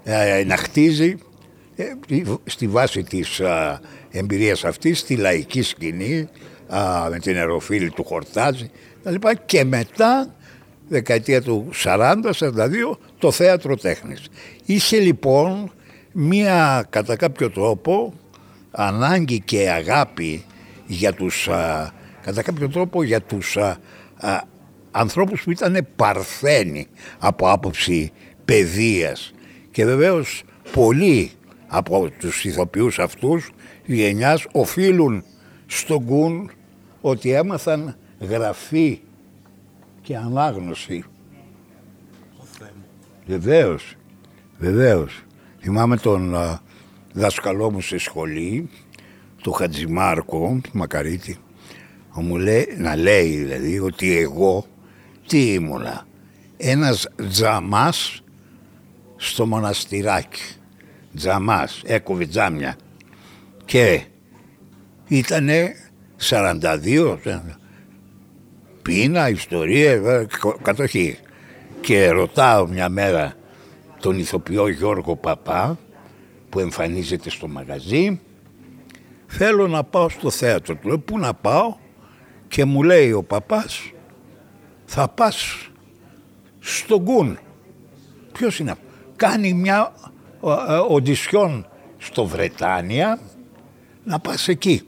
[0.04, 1.16] ε, να χτίζει
[1.76, 1.84] ε,
[2.44, 3.80] στη βάση της α,
[4.10, 6.28] εμπειρίας αυτής στη λαϊκή σκηνή
[7.10, 8.70] με την αεροφίλη του Χορτάζη
[9.02, 10.34] και, και μετά
[10.88, 12.12] δεκαετία του 40-42
[13.18, 14.26] το θέατρο τέχνης.
[14.64, 15.72] Είχε λοιπόν
[16.12, 18.14] μία κατά κάποιο τρόπο
[18.72, 20.44] ανάγκη και αγάπη
[20.86, 21.48] για τους,
[22.22, 23.76] κατά κάποιο τρόπο για τους α,
[24.90, 26.86] ανθρώπους που ήταν παρθένοι
[27.18, 28.12] από άποψη
[28.44, 29.32] παιδείας
[29.70, 31.30] και βεβαίως πολλοί
[31.66, 33.50] από τους ηθοποιούς αυτούς
[33.84, 35.24] γενιάς οφείλουν
[35.66, 36.50] στον Κουν
[37.00, 39.00] ότι έμαθαν γραφή
[40.02, 41.04] και ανάγνωση.
[43.26, 43.94] Βεβαίως,
[44.58, 45.22] βεβαίως.
[45.60, 46.34] Θυμάμαι τον
[47.12, 48.68] α, δάσκαλό μου στη σχολή,
[49.42, 51.38] τον Χατζημάρκο, Μακαρίτη,
[52.14, 54.66] μου λέει, να λέει δηλαδή ότι εγώ
[55.26, 56.06] τι ήμουνα,
[56.56, 58.22] ένας τζαμάς
[59.16, 60.42] στο μοναστηράκι.
[61.16, 62.76] Τζαμάς, έκοβε τζάμια.
[63.64, 64.02] Και
[65.08, 65.74] ήτανε
[66.30, 67.16] 42
[68.82, 70.26] πείνα, ιστορία,
[70.62, 71.18] κατοχή.
[71.80, 73.34] Και ρωτάω μια μέρα
[74.00, 75.78] τον ηθοποιό Γιώργο Παπά
[76.52, 78.20] που εμφανίζεται στο μαγαζί
[79.26, 81.76] θέλω να πάω στο θέατρο του λέω πού να πάω;
[82.48, 83.92] Και μου λέει ο παπάς
[84.84, 85.68] θα πας
[86.58, 87.38] στον Κουν
[88.32, 88.84] ποιος είναι αυτό;
[89.16, 89.92] Κάνει μια
[90.88, 91.66] οντισιόν
[91.98, 93.18] στο Βρετάνια
[94.04, 94.82] να πας εκεί.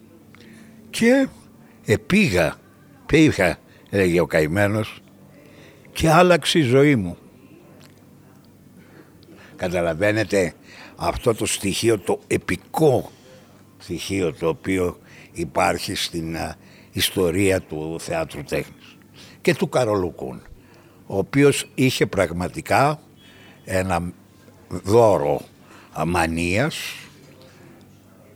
[0.90, 1.28] Και
[1.84, 2.54] επήγα,
[3.06, 3.56] πήγα,
[3.90, 5.00] έλεγε ο καημένος,
[5.92, 7.16] και άλλαξε η ζωή μου.
[9.56, 10.52] Καταλαβαίνετε
[11.08, 13.10] αυτό το στοιχείο, το επικό
[13.78, 14.98] στοιχείο το οποίο
[15.32, 16.36] υπάρχει στην
[16.92, 18.96] ιστορία του θεάτρου τέχνης
[19.40, 20.42] και του Καρολουκούν
[21.06, 23.00] ο οποίος είχε πραγματικά
[23.64, 24.12] ένα
[24.68, 25.40] δώρο
[25.92, 26.76] αμανίας.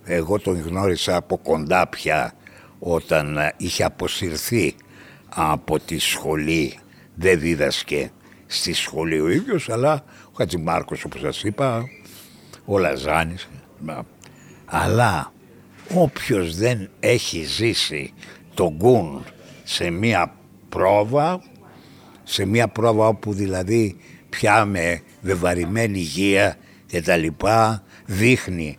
[0.05, 2.35] Εγώ τον γνώρισα από κοντά πια
[2.79, 4.75] όταν είχε αποσυρθεί
[5.29, 6.79] από τη σχολή.
[7.15, 8.11] Δεν δίδασκε
[8.47, 11.89] στη σχολή ο ίδιος αλλά ο Χατζημάρκος όπως σας είπα
[12.71, 13.49] ο Λαζάνης
[14.65, 15.33] αλλά
[15.95, 18.13] όποιος δεν έχει ζήσει
[18.55, 19.25] τον γκουν
[19.65, 20.35] σε μία
[20.69, 21.43] πρόβα
[22.25, 23.97] σε μία πρόβα όπου δηλαδή
[24.29, 28.79] πια με βεβαρημένη υγεία και τα λοιπά δείχνει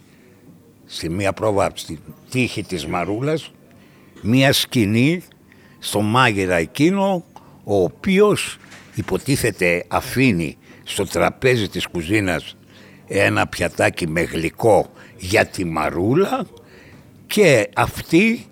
[0.86, 2.00] στη μία πρόβα στη
[2.30, 3.52] τύχη της Μαρούλας
[4.22, 5.22] μία σκηνή
[5.80, 7.24] στο μάγειρα εκείνο
[7.64, 8.58] ο οποίος
[8.96, 12.56] υποτίθεται αφήνει στο τραπέζι της κουζίνας
[13.10, 16.46] ένα πιατάκι με γλυκό για τη Μαρούλα
[17.28, 18.46] και αυτή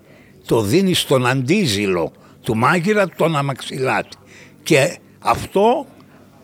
[0.46, 4.16] το δίνει στον αντίζηλο του μάγειρα τον αμαξιλάτη.
[4.62, 5.86] Και αυτό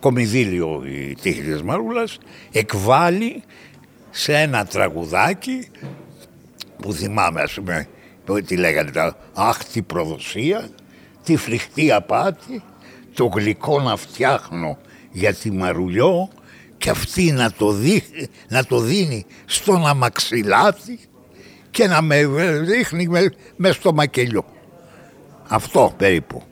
[0.01, 2.19] κομιδίλιο η τύχη της Μαρούλας
[2.53, 3.43] εκβάλλει
[4.11, 5.69] σε ένα τραγουδάκι
[6.83, 7.89] που θυμάμαι ας πούμε
[8.47, 10.69] τι λέγανε τα αχ τη προδοσία
[11.25, 12.63] τη φρικτή απάτη
[13.15, 14.79] το γλυκό να φτιάχνω
[15.13, 16.29] για τη Μαρουλιό
[16.85, 18.03] και αυτή να το, δει,
[18.49, 20.99] να το δίνει στον αμαξιλάτη
[21.71, 22.27] και να με
[22.61, 24.45] δείχνει με, με στο μακελιό.
[25.49, 26.43] Αυτό περίπου.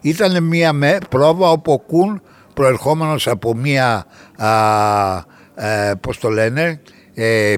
[0.00, 2.22] Ήταν μια με, πρόβα όπου ο Κούν
[2.54, 5.16] προερχόμενος από μια, α,
[5.54, 6.80] ε, πώς το λένε,
[7.14, 7.54] ε,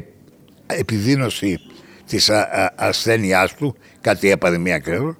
[0.66, 1.58] επιδίνωση
[2.06, 5.16] της α, ασθένειάς του, κάτι έπαθε μια κρέο,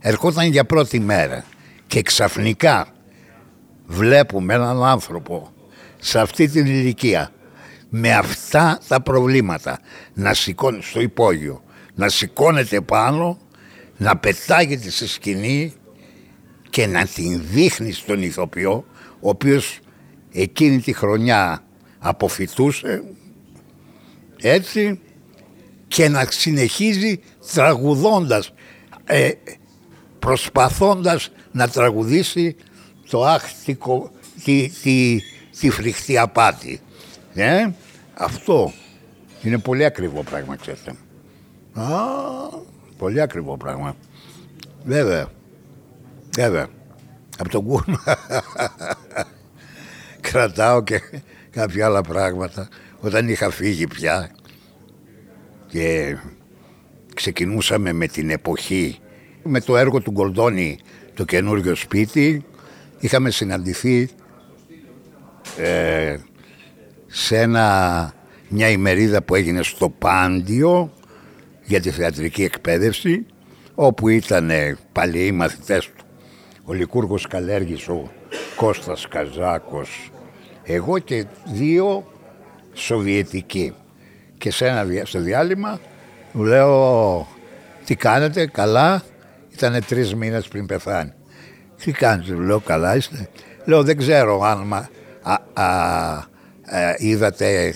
[0.00, 1.44] ερχόταν για πρώτη μέρα
[1.86, 2.86] και ξαφνικά
[3.86, 5.52] βλέπουμε έναν άνθρωπο
[5.98, 7.32] σε αυτή την ηλικία.
[7.88, 9.78] Με αυτά τα προβλήματα.
[10.14, 11.62] Να σηκώνει στο υπόγειο,
[11.94, 13.38] να σηκώνεται πάνω,
[13.96, 15.72] να πετάγεται στη σκηνή
[16.70, 18.84] και να την δείχνει στον ηθοποιό
[19.20, 19.78] ο οποίος
[20.32, 21.64] εκείνη τη χρονιά
[21.98, 23.02] αποφυτούσε
[24.40, 25.00] έτσι
[25.88, 27.20] και να συνεχίζει
[27.54, 28.52] τραγουδώντας
[29.04, 29.30] ε,
[30.18, 32.56] προσπαθώντας να τραγουδήσει
[33.10, 34.10] το άχτικο
[34.44, 35.18] τη, τη,
[35.60, 36.80] τη φρικτή απάτη.
[37.34, 37.68] Ε,
[38.14, 38.72] αυτό.
[39.42, 40.92] Είναι πολύ ακριβό πράγμα ξέρετε.
[41.72, 41.84] Α,
[42.98, 43.96] πολύ ακριβό πράγμα.
[44.84, 45.28] Βέβαια
[46.42, 46.66] βέβαια.
[47.38, 48.02] Από τον κούρμα.
[50.30, 51.00] Κρατάω και
[51.50, 52.68] κάποια άλλα πράγματα.
[53.00, 54.30] Όταν είχα φύγει πια
[55.66, 56.16] και
[57.14, 58.98] ξεκινούσαμε με την εποχή
[59.42, 60.78] με το έργο του Γκολντόνη
[61.14, 62.44] το καινούργιο σπίτι
[62.98, 64.08] είχαμε συναντηθεί
[65.58, 66.16] ε,
[67.06, 68.12] σε ένα,
[68.48, 70.92] μια ημερίδα που έγινε στο Πάντιο
[71.64, 73.26] για τη θεατρική εκπαίδευση
[73.74, 74.50] όπου ήταν
[74.92, 76.04] παλιοί οι μαθητές του.
[76.64, 78.10] Ο Λικούργος Καλέργης, ο
[78.56, 80.10] Κώστας Καζάκος
[80.62, 82.06] εγώ και δύο
[82.72, 83.74] Σοβιετικοί.
[84.38, 85.80] Και σε ένα στο διάλειμμα
[86.32, 87.26] μου λέω
[87.84, 89.02] τι κάνετε καλά;
[89.52, 91.12] Ήταν τρεις μήνες πριν πεθάνει.
[91.84, 93.28] Τι κάνετε; Λέω καλά είστε
[93.68, 94.88] λέω δεν ξέρω αν
[95.22, 96.24] α, α,
[96.64, 97.74] ε, είδατε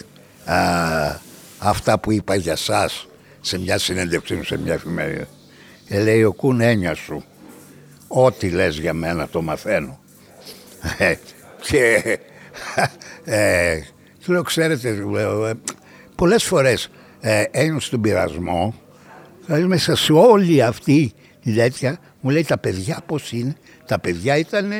[1.58, 3.06] αυτά που είπα για σας
[3.40, 5.26] σε μια συνέντευξή μου σε μια εφημερίδα.
[5.88, 7.24] Ε, λέει ο Κούν έννοια σου.
[8.08, 10.00] Ό,τι λες για μένα το μαθαίνω.
[10.98, 11.14] Ε,
[11.60, 12.18] και
[13.24, 13.80] ε,
[14.24, 15.54] του λέω ξέρετε, λέω, ε,
[16.14, 18.74] πολλές φορές ε, ένιωσα τον πειρασμό
[19.44, 24.36] δηλαδή μέσα σε όλη αυτή τη τέτοια μου λέει τα παιδιά πώς είναι; Τα παιδιά
[24.36, 24.72] ήταν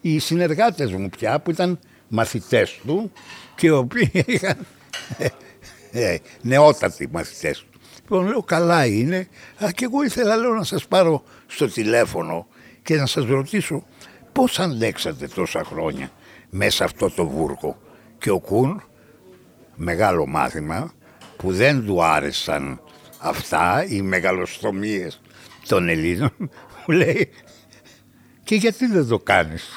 [0.00, 1.78] οι συνεργάτες μου πια που ήταν
[2.10, 3.12] μαθητές του
[3.54, 4.66] και οι οποίοι είχαν
[5.18, 5.28] ε,
[5.90, 7.80] ε, νεότατοι μαθητές του.
[8.02, 9.28] Λοιπόν, λέω καλά είναι,
[9.64, 12.46] Α, και εγώ ήθελα λέω, να σας πάρω στο τηλέφωνο
[12.82, 13.86] και να σας ρωτήσω
[14.32, 16.10] πώς αντέξατε τόσα χρόνια
[16.50, 17.76] μέσα αυτό το βούρκο.
[18.18, 18.82] Και ο Κούν,
[19.74, 20.92] μεγάλο μάθημα,
[21.36, 22.80] που δεν του άρεσαν
[23.18, 25.20] αυτά, οι μεγαλοστομίες
[25.68, 26.32] των Ελλήνων,
[26.86, 27.30] μου λέει
[28.44, 29.68] και γιατί δεν το κάνεις;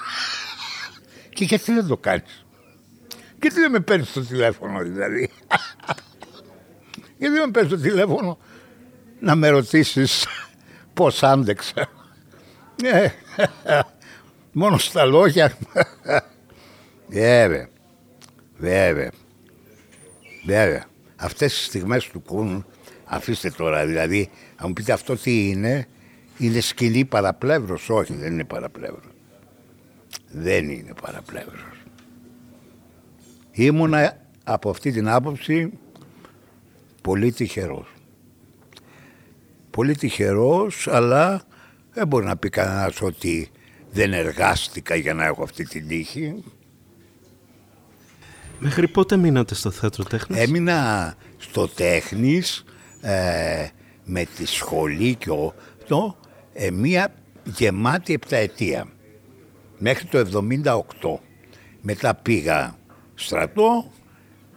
[1.33, 2.45] Και γιατί δεν το κάνεις;
[3.41, 5.29] Γιατί δεν με παίρνεις το τηλέφωνο δηλαδή;
[7.17, 8.37] Γιατί δεν με παίρνεις το τηλέφωνο;
[9.19, 10.27] Να με ρωτήσεις
[10.93, 11.89] πώς άντεξα.
[12.83, 13.09] Ε,
[14.51, 15.57] μόνο στα λόγια.
[17.07, 17.69] Βέβαια.
[18.57, 19.11] Βέβαια.
[20.45, 20.85] Βέβαια.
[21.15, 22.65] Αυτές τις στιγμές του κούν,
[23.05, 25.87] αφήστε τώρα, δηλαδή, αν μου πείτε αυτό τι είναι,
[26.37, 27.89] είναι σκυλή παραπλεύρος.
[27.89, 29.12] Όχι, δεν είναι παραπλεύρος.
[30.35, 31.81] Δεν είναι παραπλεύρος.
[33.51, 35.71] Ήμουνα από αυτή την άποψη
[37.01, 37.87] πολύ τυχερός.
[39.69, 41.43] Πολύ τυχερός, αλλά
[41.93, 43.51] δεν μπορεί να πει κανένας ότι
[43.91, 46.43] δεν εργάστηκα για να έχω αυτή την τύχη.
[48.59, 52.63] Μέχρι πότε μείνατε στο θέατρο τέχνης; Έμεινα στο τέχνης
[53.01, 53.67] ε,
[54.03, 55.29] με τη σχολή και
[55.87, 56.17] το,
[56.53, 58.87] ε, μία γεμάτη επταετία.
[59.85, 60.45] Μέχρι το
[61.01, 61.19] 78.
[61.81, 62.75] Μετά πήγα
[63.15, 63.91] στρατό,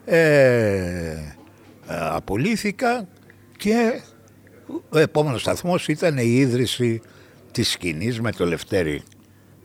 [0.04, 1.16] ε, ε,
[1.88, 3.08] απολύθηκα
[3.56, 4.00] και
[4.88, 7.00] ο επόμενος σταθμός ήταν η ίδρυση
[7.52, 9.02] της σκηνής με το Λευτέρη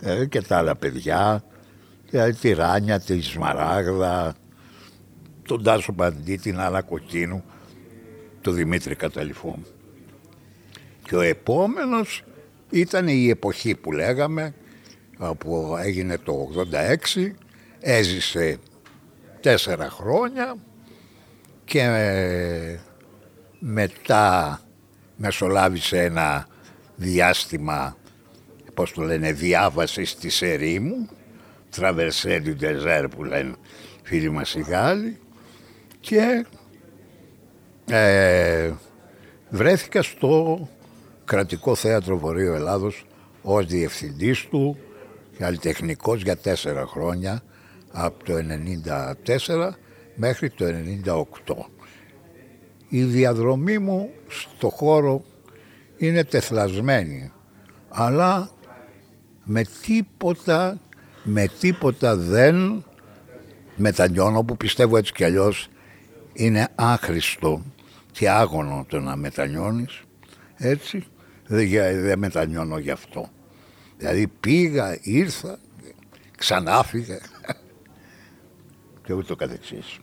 [0.02, 1.44] ε, και τα άλλα παιδιά,
[2.42, 4.36] τη Ράνια, τη Σμαράγδα,
[5.48, 7.44] τον Τάσο Παντή, την Άλλα Κοκκίνου,
[8.42, 9.56] τον Δημήτρη Καταληφού.
[11.04, 12.24] Και ο επόμενος
[12.70, 14.54] ήταν η εποχή που λέγαμε,
[15.38, 16.50] που έγινε το
[17.16, 17.32] 86,
[17.80, 18.58] έζησε
[19.42, 20.56] τέσσερα χρόνια
[21.66, 21.88] και
[23.60, 24.62] μετά
[25.16, 26.48] μεσολάβησε ένα
[26.96, 27.98] διάστημα,
[28.74, 31.08] πώς το λένε, διάβασης στη ερήμου,
[31.70, 33.54] τραβερσέ του Ντεζέρ που λένε
[34.04, 35.20] φίλοι μας οι Γάλλοι
[36.00, 36.46] και
[37.90, 38.72] ε,
[39.50, 40.68] βρέθηκα στο
[41.26, 43.06] κρατικό θέατρο Βορείου Ελλάδος
[43.42, 44.78] ως διευθυντής του
[45.42, 47.42] καλλιτεχνικός για τέσσερα χρόνια
[47.92, 48.34] από το
[49.48, 49.70] 1994
[50.16, 50.66] μέχρι το
[51.46, 51.56] 1998.
[52.90, 55.24] Η διαδρομή μου στο χώρο
[55.98, 57.32] είναι τεθλασμένη
[57.90, 58.50] αλλά
[59.44, 60.80] με τίποτα,
[61.24, 62.86] με τίποτα δεν
[63.76, 65.68] μετανιώνω που πιστεύω έτσι κι αλλιώς
[66.34, 67.62] είναι άχρηστο
[68.12, 70.02] και άγωνο το να μετανιώνεις
[70.58, 71.04] έτσι
[71.48, 71.70] δεν,
[72.02, 73.30] δεν μετανιώνω γι' αυτό
[74.02, 75.60] δηλαδή πήγα, ήρθα
[76.38, 77.20] ξανά φύγα
[79.06, 80.00] και ούτω καθεξής.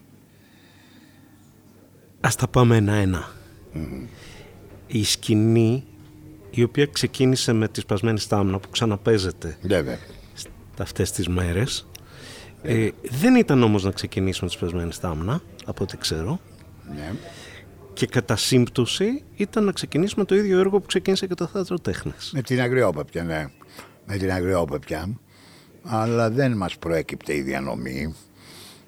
[2.20, 3.28] Ας τα πάμε ένα-ένα.
[4.86, 5.84] Η σκηνή
[6.50, 9.98] η οποία ξεκίνησε με τη σπασμένη στάμνα που ξαναπέζεται Βέβαια.
[10.78, 11.86] αυτές τις μέρες
[12.62, 16.40] ε, δεν ήταν όμως να ξεκινήσουμε τη σπασμένη στάμνα από ό,τι ξέρω.
[16.94, 17.12] Ναι.
[17.92, 22.30] και κατά σύμπτωση ήταν να ξεκινήσουμε το ίδιο έργο που ξεκίνησε και το θέατρο τέχνης.
[22.34, 23.50] Με την αγριόπαπια ναι
[24.08, 25.18] με την αγριόπαπια
[25.82, 28.14] αλλά δεν μας προέκυπτε η διανομή.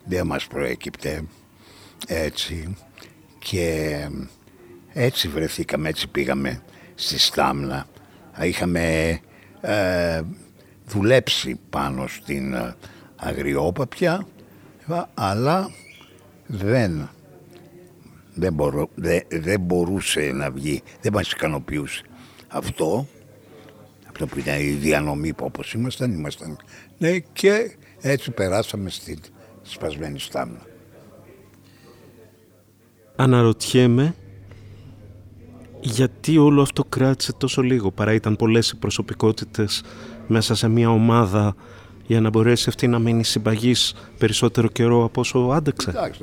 [0.04, 1.22] Δεν μας προέκυπτε.
[2.06, 2.76] Έτσι.
[3.38, 4.08] Και
[4.92, 6.62] έτσι βρεθήκαμε, έτσι πήγαμε
[6.94, 7.86] στη Στάμνα.
[8.42, 9.18] Είχαμε
[9.60, 10.20] ε,
[10.86, 12.74] δουλέψει πάνω στην ε,
[13.16, 14.26] αγριόπαπια
[15.14, 15.70] αλλά
[16.46, 17.10] δεν,
[18.34, 18.56] δεν,
[19.28, 22.02] δεν, μπορούσε να βγει, δεν μας ικανοποιούσε
[22.48, 23.06] αυτό
[24.22, 26.58] αυτό που ήταν η διανομή που όπως ήμασταν, ήμασταν
[26.98, 29.18] ναι, και έτσι περάσαμε στην
[29.62, 30.60] σπασμένη στάμνα.
[33.16, 34.14] Αναρωτιέμαι
[35.80, 39.82] γιατί όλο αυτό κράτησε τόσο λίγο παρά ήταν πολλές οι προσωπικότητες
[40.26, 41.54] μέσα σε μια ομάδα
[42.06, 45.90] για να μπορέσει αυτή να μείνει συμπαγής περισσότερο καιρό από όσο άντεξε.
[45.90, 46.20] Εντάξει,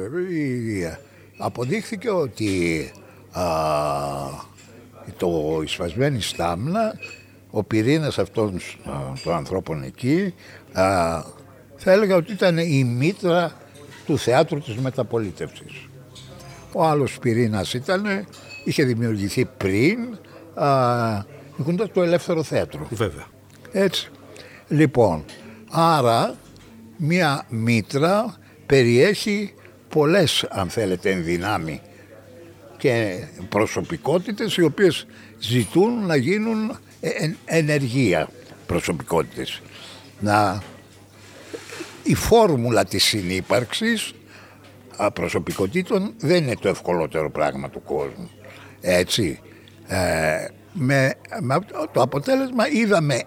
[1.38, 2.92] αποδείχθηκε ότι
[3.32, 3.44] α,
[5.18, 6.94] το εισφασμένη στάμνα,
[7.52, 8.60] ο πυρήνας αυτών
[9.24, 10.34] των ανθρώπων εκεί,
[10.74, 10.84] α,
[11.76, 13.52] θα έλεγα ότι ήταν η μήτρα
[14.06, 15.88] του θεάτρου της μεταπολίτευσης.
[16.72, 18.28] Ο άλλος πυρήνας ήταν,
[18.64, 20.18] είχε δημιουργηθεί πριν,
[20.54, 21.36] α,
[21.94, 22.88] το ελεύθερο θέατρο.
[22.92, 23.26] Βέβαια.
[23.72, 24.10] Έτσι.
[24.68, 25.26] Λοιπόν,
[25.72, 26.36] άρα
[26.98, 29.54] μία μήτρα περιέχει
[29.90, 31.82] πολλές, αν θέλετε, ενδυνάμει
[32.78, 35.08] και προσωπικότητες οι οποίες
[35.40, 36.76] ζητούν να γίνουν ε,
[37.46, 38.30] ενεργεία
[38.66, 39.62] προσωπικότητες.
[40.20, 40.64] Να...
[42.04, 44.14] Η φόρμουλα της συνύπαρξης
[45.14, 48.30] προσωπικότητων δεν είναι το ευκολότερο πράγμα του κόσμου.
[48.82, 49.40] Έτσι.
[49.88, 51.14] Ε, με,
[51.92, 53.24] το αποτέλεσμα είδαμε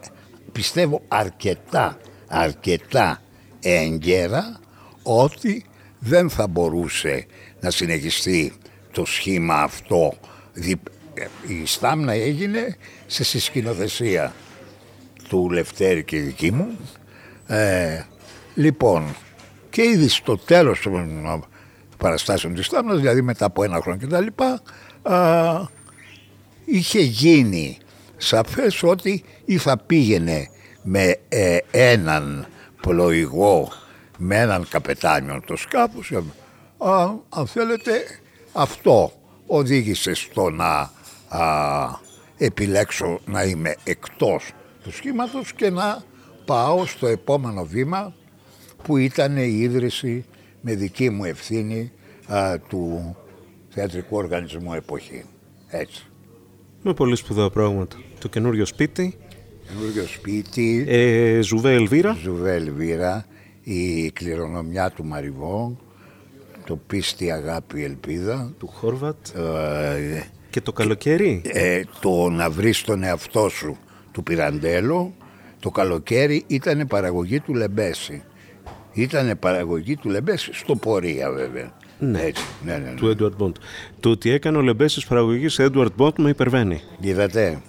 [0.52, 3.22] πιστεύω αρκετά, αρκετά
[3.60, 4.60] έγκαιρα
[5.02, 5.64] ότι
[5.98, 7.26] δεν θα μπορούσε
[7.60, 8.52] να συνεχιστεί
[8.92, 10.14] το σχήμα αυτό.
[11.46, 14.34] Η Στάμνα έγινε σε συσκηνοθεσία
[15.28, 16.78] του Λευτέρη και δική μου.
[17.46, 18.02] Ε,
[18.54, 19.14] λοιπόν,
[19.70, 21.46] και ήδη στο τέλος των
[21.96, 24.26] παραστάσεων της Στάμνας, δηλαδή μετά από ένα χρόνο κτλ.
[26.64, 27.78] είχε γίνει
[28.16, 30.48] σαφές ότι ή θα πήγαινε
[30.82, 32.46] με ε, έναν
[32.80, 33.72] πλοηγό,
[34.16, 36.12] με έναν καπετάνιο το σκάφος,
[36.78, 37.92] α, αν θέλετε
[38.52, 39.12] αυτό
[39.46, 40.90] οδήγησε στο να
[42.36, 44.52] επιλέξω να είμαι εκτός
[44.82, 46.02] του σχήματος και να
[46.44, 48.14] πάω στο επόμενο βήμα
[48.82, 50.24] που ήταν η ίδρυση
[50.60, 51.92] με δική μου ευθύνη
[52.26, 53.16] α, του
[53.68, 55.24] θεατρικού οργανισμού εποχή.
[55.68, 56.04] Έτσι.
[56.82, 57.96] Με πολύ σπουδαία πράγματα.
[58.20, 59.18] Το καινούριο σπίτι.
[59.68, 60.84] Καινούριο σπίτι.
[60.88, 62.16] Ε, Ζουβέ Ελβίρα.
[62.22, 63.26] Ζουβέ Ελβίρα.
[63.62, 65.76] Η κληρονομιά του Μαριβό.
[66.64, 68.54] Το πίστη αγάπη ελπίδα.
[68.58, 69.28] Του Χόρβατ.
[69.36, 73.76] Ε, και το καλοκαίρι; Ε, το να βρεις τον εαυτό σου
[74.12, 75.14] του Πιραντέλο.
[75.60, 78.22] Το καλοκαίρι ήταν παραγωγή του Λεμπέση.
[78.92, 81.72] Ήταν παραγωγή του Λεμπέση στο Πορεία βέβαια.
[81.98, 82.20] Ναι.
[82.20, 82.94] Έτσι, ναι, ναι, ναι.
[82.94, 83.56] Του Έντουαρντ Μποντ.
[84.00, 86.80] Το ότι έκανε ο Λεμπέση παραγωγής Έντουαρντ Μποντ με υπερβαίνει.
[87.00, 87.62] Είδατε;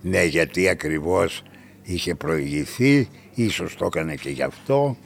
[0.00, 1.42] Ναι, γιατί ακριβώς
[1.82, 4.96] είχε προηγηθεί, ίσως το έκανε και γι' αυτό.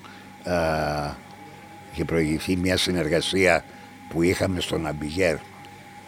[0.44, 0.54] Α,
[1.92, 3.64] είχε προηγηθεί μια συνεργασία
[4.08, 5.36] που είχαμε στον Αμπιγέρ,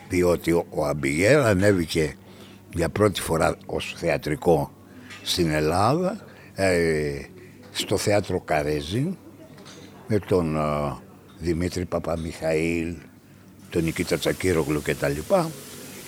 [0.08, 2.14] διότι ο, ο Αμπιγέρ ανέβηκε
[2.74, 4.72] για πρώτη φορά ως θεατρικό
[5.22, 6.20] στην Ελλάδα,
[6.54, 7.20] ε,
[7.72, 9.16] στο θέατρο Καρέζη,
[10.06, 10.98] με τον α,
[11.38, 12.94] Δημήτρη Παπαμιχαήλ,
[13.70, 15.50] τον Νικήτα Τσακύρογλου και τα λοιπά,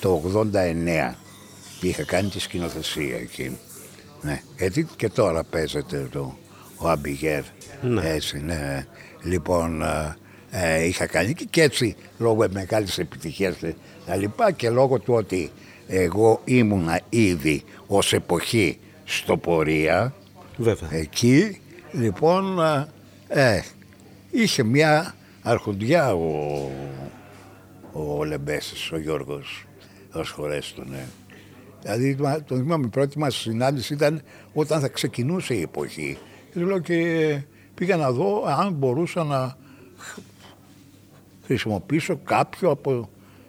[0.00, 0.22] το
[0.52, 1.14] 89
[1.80, 3.58] είχα κάνει τη σκηνοθεσία εκεί.
[4.22, 6.36] Ναι, γιατί και τώρα παίζεται το,
[6.76, 7.42] ο Αμπιγέρ.
[7.82, 8.10] Ναι.
[8.10, 8.86] Έτσι, ναι.
[9.22, 10.16] Λοιπόν, ε,
[10.50, 13.74] ε, είχα κάνει και, και έτσι λόγω μεγάλης επιτυχίας και
[14.06, 15.50] τα λοιπά και λόγω του ότι
[15.88, 20.14] εγώ ήμουνα ήδη ως εποχή στο πορεία
[20.56, 20.88] Βέβαια.
[20.92, 21.60] εκεί,
[21.92, 22.86] λοιπόν, ε,
[23.28, 23.62] ε,
[24.30, 26.70] είχε μια αρχοντιά ο,
[27.92, 29.64] ο Λεμπέσης, ο Γιώργος,
[30.12, 31.04] ως χωρέστο, ναι.
[31.82, 34.22] Δηλαδή, μα- το θυμάμαι, η πρώτη μας συνάντηση ήταν
[34.52, 36.18] όταν θα ξεκινούσε η εποχή.
[36.52, 37.40] Και του λέω και
[37.74, 39.56] πήγα να δω αν μπορούσα να
[41.48, 43.08] χρησιμοποιήσω κάποιο από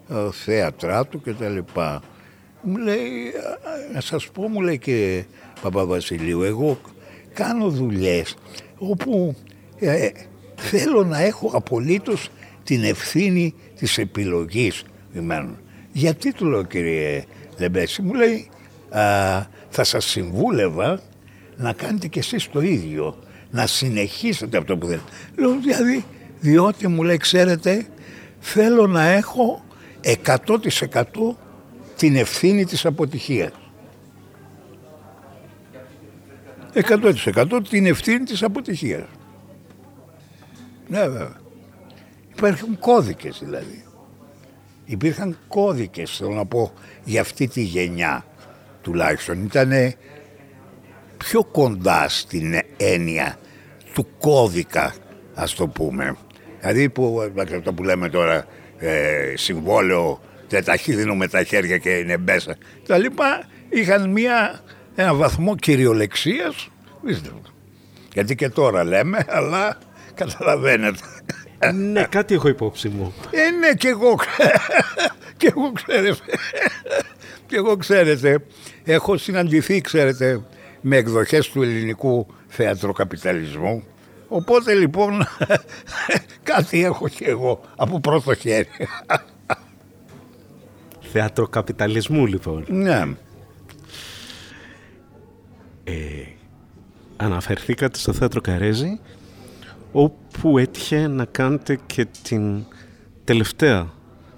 [0.10, 2.02] ε, θέατρά του και τα λοιπά.
[2.62, 5.24] Μου λέει, «Α, να σας πω, μου λέει και
[5.62, 6.80] Παπαβασιλείου, εγώ
[7.34, 8.36] κάνω δουλειές
[8.78, 9.36] όπου
[9.80, 10.10] ε,
[10.56, 12.30] θέλω να έχω απολύτως
[12.64, 15.58] την ευθύνη της επιλογήςημένων.
[15.92, 17.24] Γιατί του λέω κύριε
[17.58, 18.50] Λεμπέση, μου λέει,
[18.90, 19.02] «Α,
[19.70, 21.02] θα σας συμβούλευα
[21.58, 23.18] να κάνετε κι εσείς το ίδιο,
[23.52, 25.12] να συνεχίσετε αυτό που θέλετε.
[25.36, 26.06] Λέω δηλαδή,
[26.40, 27.88] διότι μου λέει, ξέρετε,
[28.40, 29.64] θέλω να έχω
[30.02, 30.36] 100%
[31.96, 33.52] την ευθύνη της αποτυχίας.
[36.74, 39.08] 100% την ευθύνη της αποτυχίας.
[40.88, 41.38] Ναι βέβαια.
[42.36, 43.84] Υπάρχουν κώδικες δηλαδή.
[44.86, 46.72] Υπήρχαν κώδικες, θέλω να πω,
[47.04, 48.26] για αυτή τη γενιά
[48.82, 49.44] τουλάχιστον.
[49.44, 49.96] Ήτανε
[51.18, 53.38] πιο κοντά στην έννοια
[53.94, 54.94] του κώδικα,
[55.34, 56.18] ας το πούμε.
[56.60, 58.46] Δηλαδή που, αυτό που λέμε τώρα,
[58.78, 62.58] ε, συμβόλαιο, δεν τα δίνουμε τα χέρια και είναι μπέσα.
[62.88, 64.64] Τα λοιπά είχαν μια,
[64.96, 66.70] ένα βαθμό κυριολεξίας,
[67.06, 67.42] πίστευα.
[68.14, 69.78] Γιατί και τώρα λέμε, αλλά
[70.14, 71.00] καταλαβαίνετε.
[71.74, 73.14] ναι, κάτι έχω υπόψη μου.
[73.32, 74.16] Ε, ναι, και εγώ,
[75.38, 76.18] και εγώ ξέρετε,
[77.46, 78.40] και εγώ ξέρετε,
[78.84, 80.42] έχω συναντηθεί, ξέρετε,
[80.82, 83.84] με εκδοχές του ελληνικού θεατροκαπιταλισμού,
[84.30, 85.24] οπότε λοιπόν
[86.44, 88.68] κάτι έχω και εγώ από πρώτο χέρι.
[91.12, 92.66] Θέατρο καπιταλισμού λοιπόν.
[92.68, 93.04] ναι,
[97.18, 99.00] Αναφερθήκατε στο θέατρο Καρέζη
[99.92, 102.64] όπου έτυχε να κάνετε και την
[103.24, 103.94] τελευταία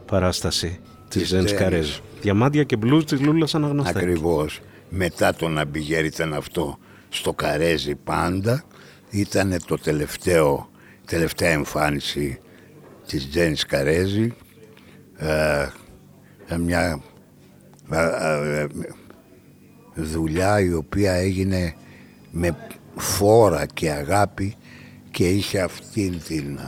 [0.05, 0.79] παράσταση
[1.09, 1.63] της Της Ζένης Τζένης.
[1.63, 1.99] Καρέζη.
[2.21, 3.97] Διαμάντια και μπλουζ της Λούλας Αναγνωστάκη.
[3.97, 4.59] ακριβώς.
[4.89, 6.77] Μετά τον Αμπιγέρ ήταν αυτό
[7.09, 8.63] στο Καρέζι πάντα,
[9.11, 10.69] ήταν το τελευταίο,
[11.05, 12.39] τελευταία εμφάνιση
[13.07, 14.33] της Τζένης Καρέζη,
[15.17, 15.67] ε,
[16.57, 17.01] μια
[17.91, 18.67] ε, ε,
[19.93, 21.75] δουλειά η οποία έγινε
[22.31, 22.57] με
[22.95, 24.55] φόρα και αγάπη
[25.11, 26.59] και είχε αυτήν την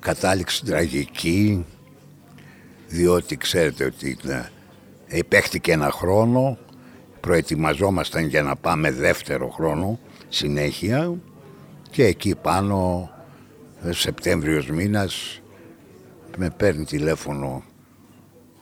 [0.00, 1.64] κατάληξη τραγική
[2.88, 4.18] διότι ξέρετε ότι
[5.06, 6.58] ε, παίχτηκε ένα χρόνο
[7.20, 9.98] προετοιμαζόμασταν για να πάμε δεύτερο χρόνο
[10.30, 11.14] συνέχεια
[11.90, 13.10] και εκεί πάνω
[13.84, 15.40] ε, Σεπτέμβριος μήνας
[16.36, 17.62] με παίρνει τηλέφωνο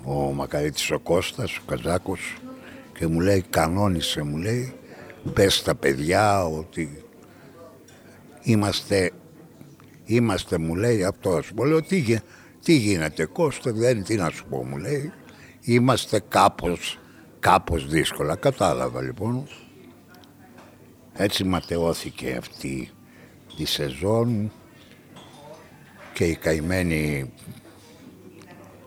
[0.05, 2.37] ο Μακαρίτης ο Κώστας, ο Καζάκος
[2.99, 4.73] και μου λέει κανόνισε μου λέει
[5.33, 7.05] πες στα παιδιά ότι
[8.43, 9.11] είμαστε
[10.05, 11.51] είμαστε μου λέει αυτός.
[11.57, 12.21] Μου λέω τι, γι-
[12.64, 15.12] τι γίνεται Κώστα δεν τι να σου πω μου λέει.
[15.61, 16.99] Είμαστε κάπως
[17.41, 19.49] κάπως δύσκολα κατάλαβα λοιπόν
[21.19, 22.91] έτσι ματαιώθηκε αυτή
[23.57, 24.53] η σεζόν
[26.12, 27.33] και οι καημένοι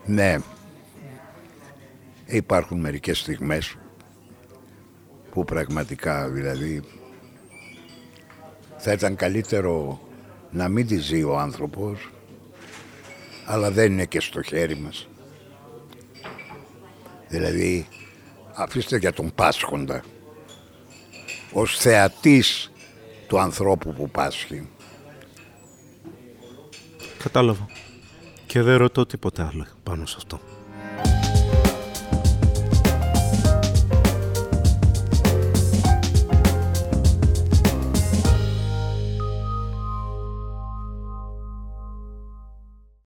[0.05, 0.37] ναι
[2.25, 3.75] υπάρχουν μερικές στιγμές
[5.31, 6.81] που πραγματικά δηλαδή
[8.77, 10.01] θα ήταν καλύτερο
[10.51, 12.11] να μην τη ζει ο άνθρωπος,
[13.45, 15.07] αλλά δεν είναι και στο χέρι μας.
[17.27, 17.87] Δηλαδή,
[18.53, 20.03] αφήστε για τον Πάσχοντα,
[21.53, 22.71] ως θεατής
[23.27, 24.69] του ανθρώπου που πάσχει.
[27.17, 27.65] Κατάλαβα.
[28.45, 30.50] Και δεν ρωτώ τίποτε άλλο πάνω σε αυτό.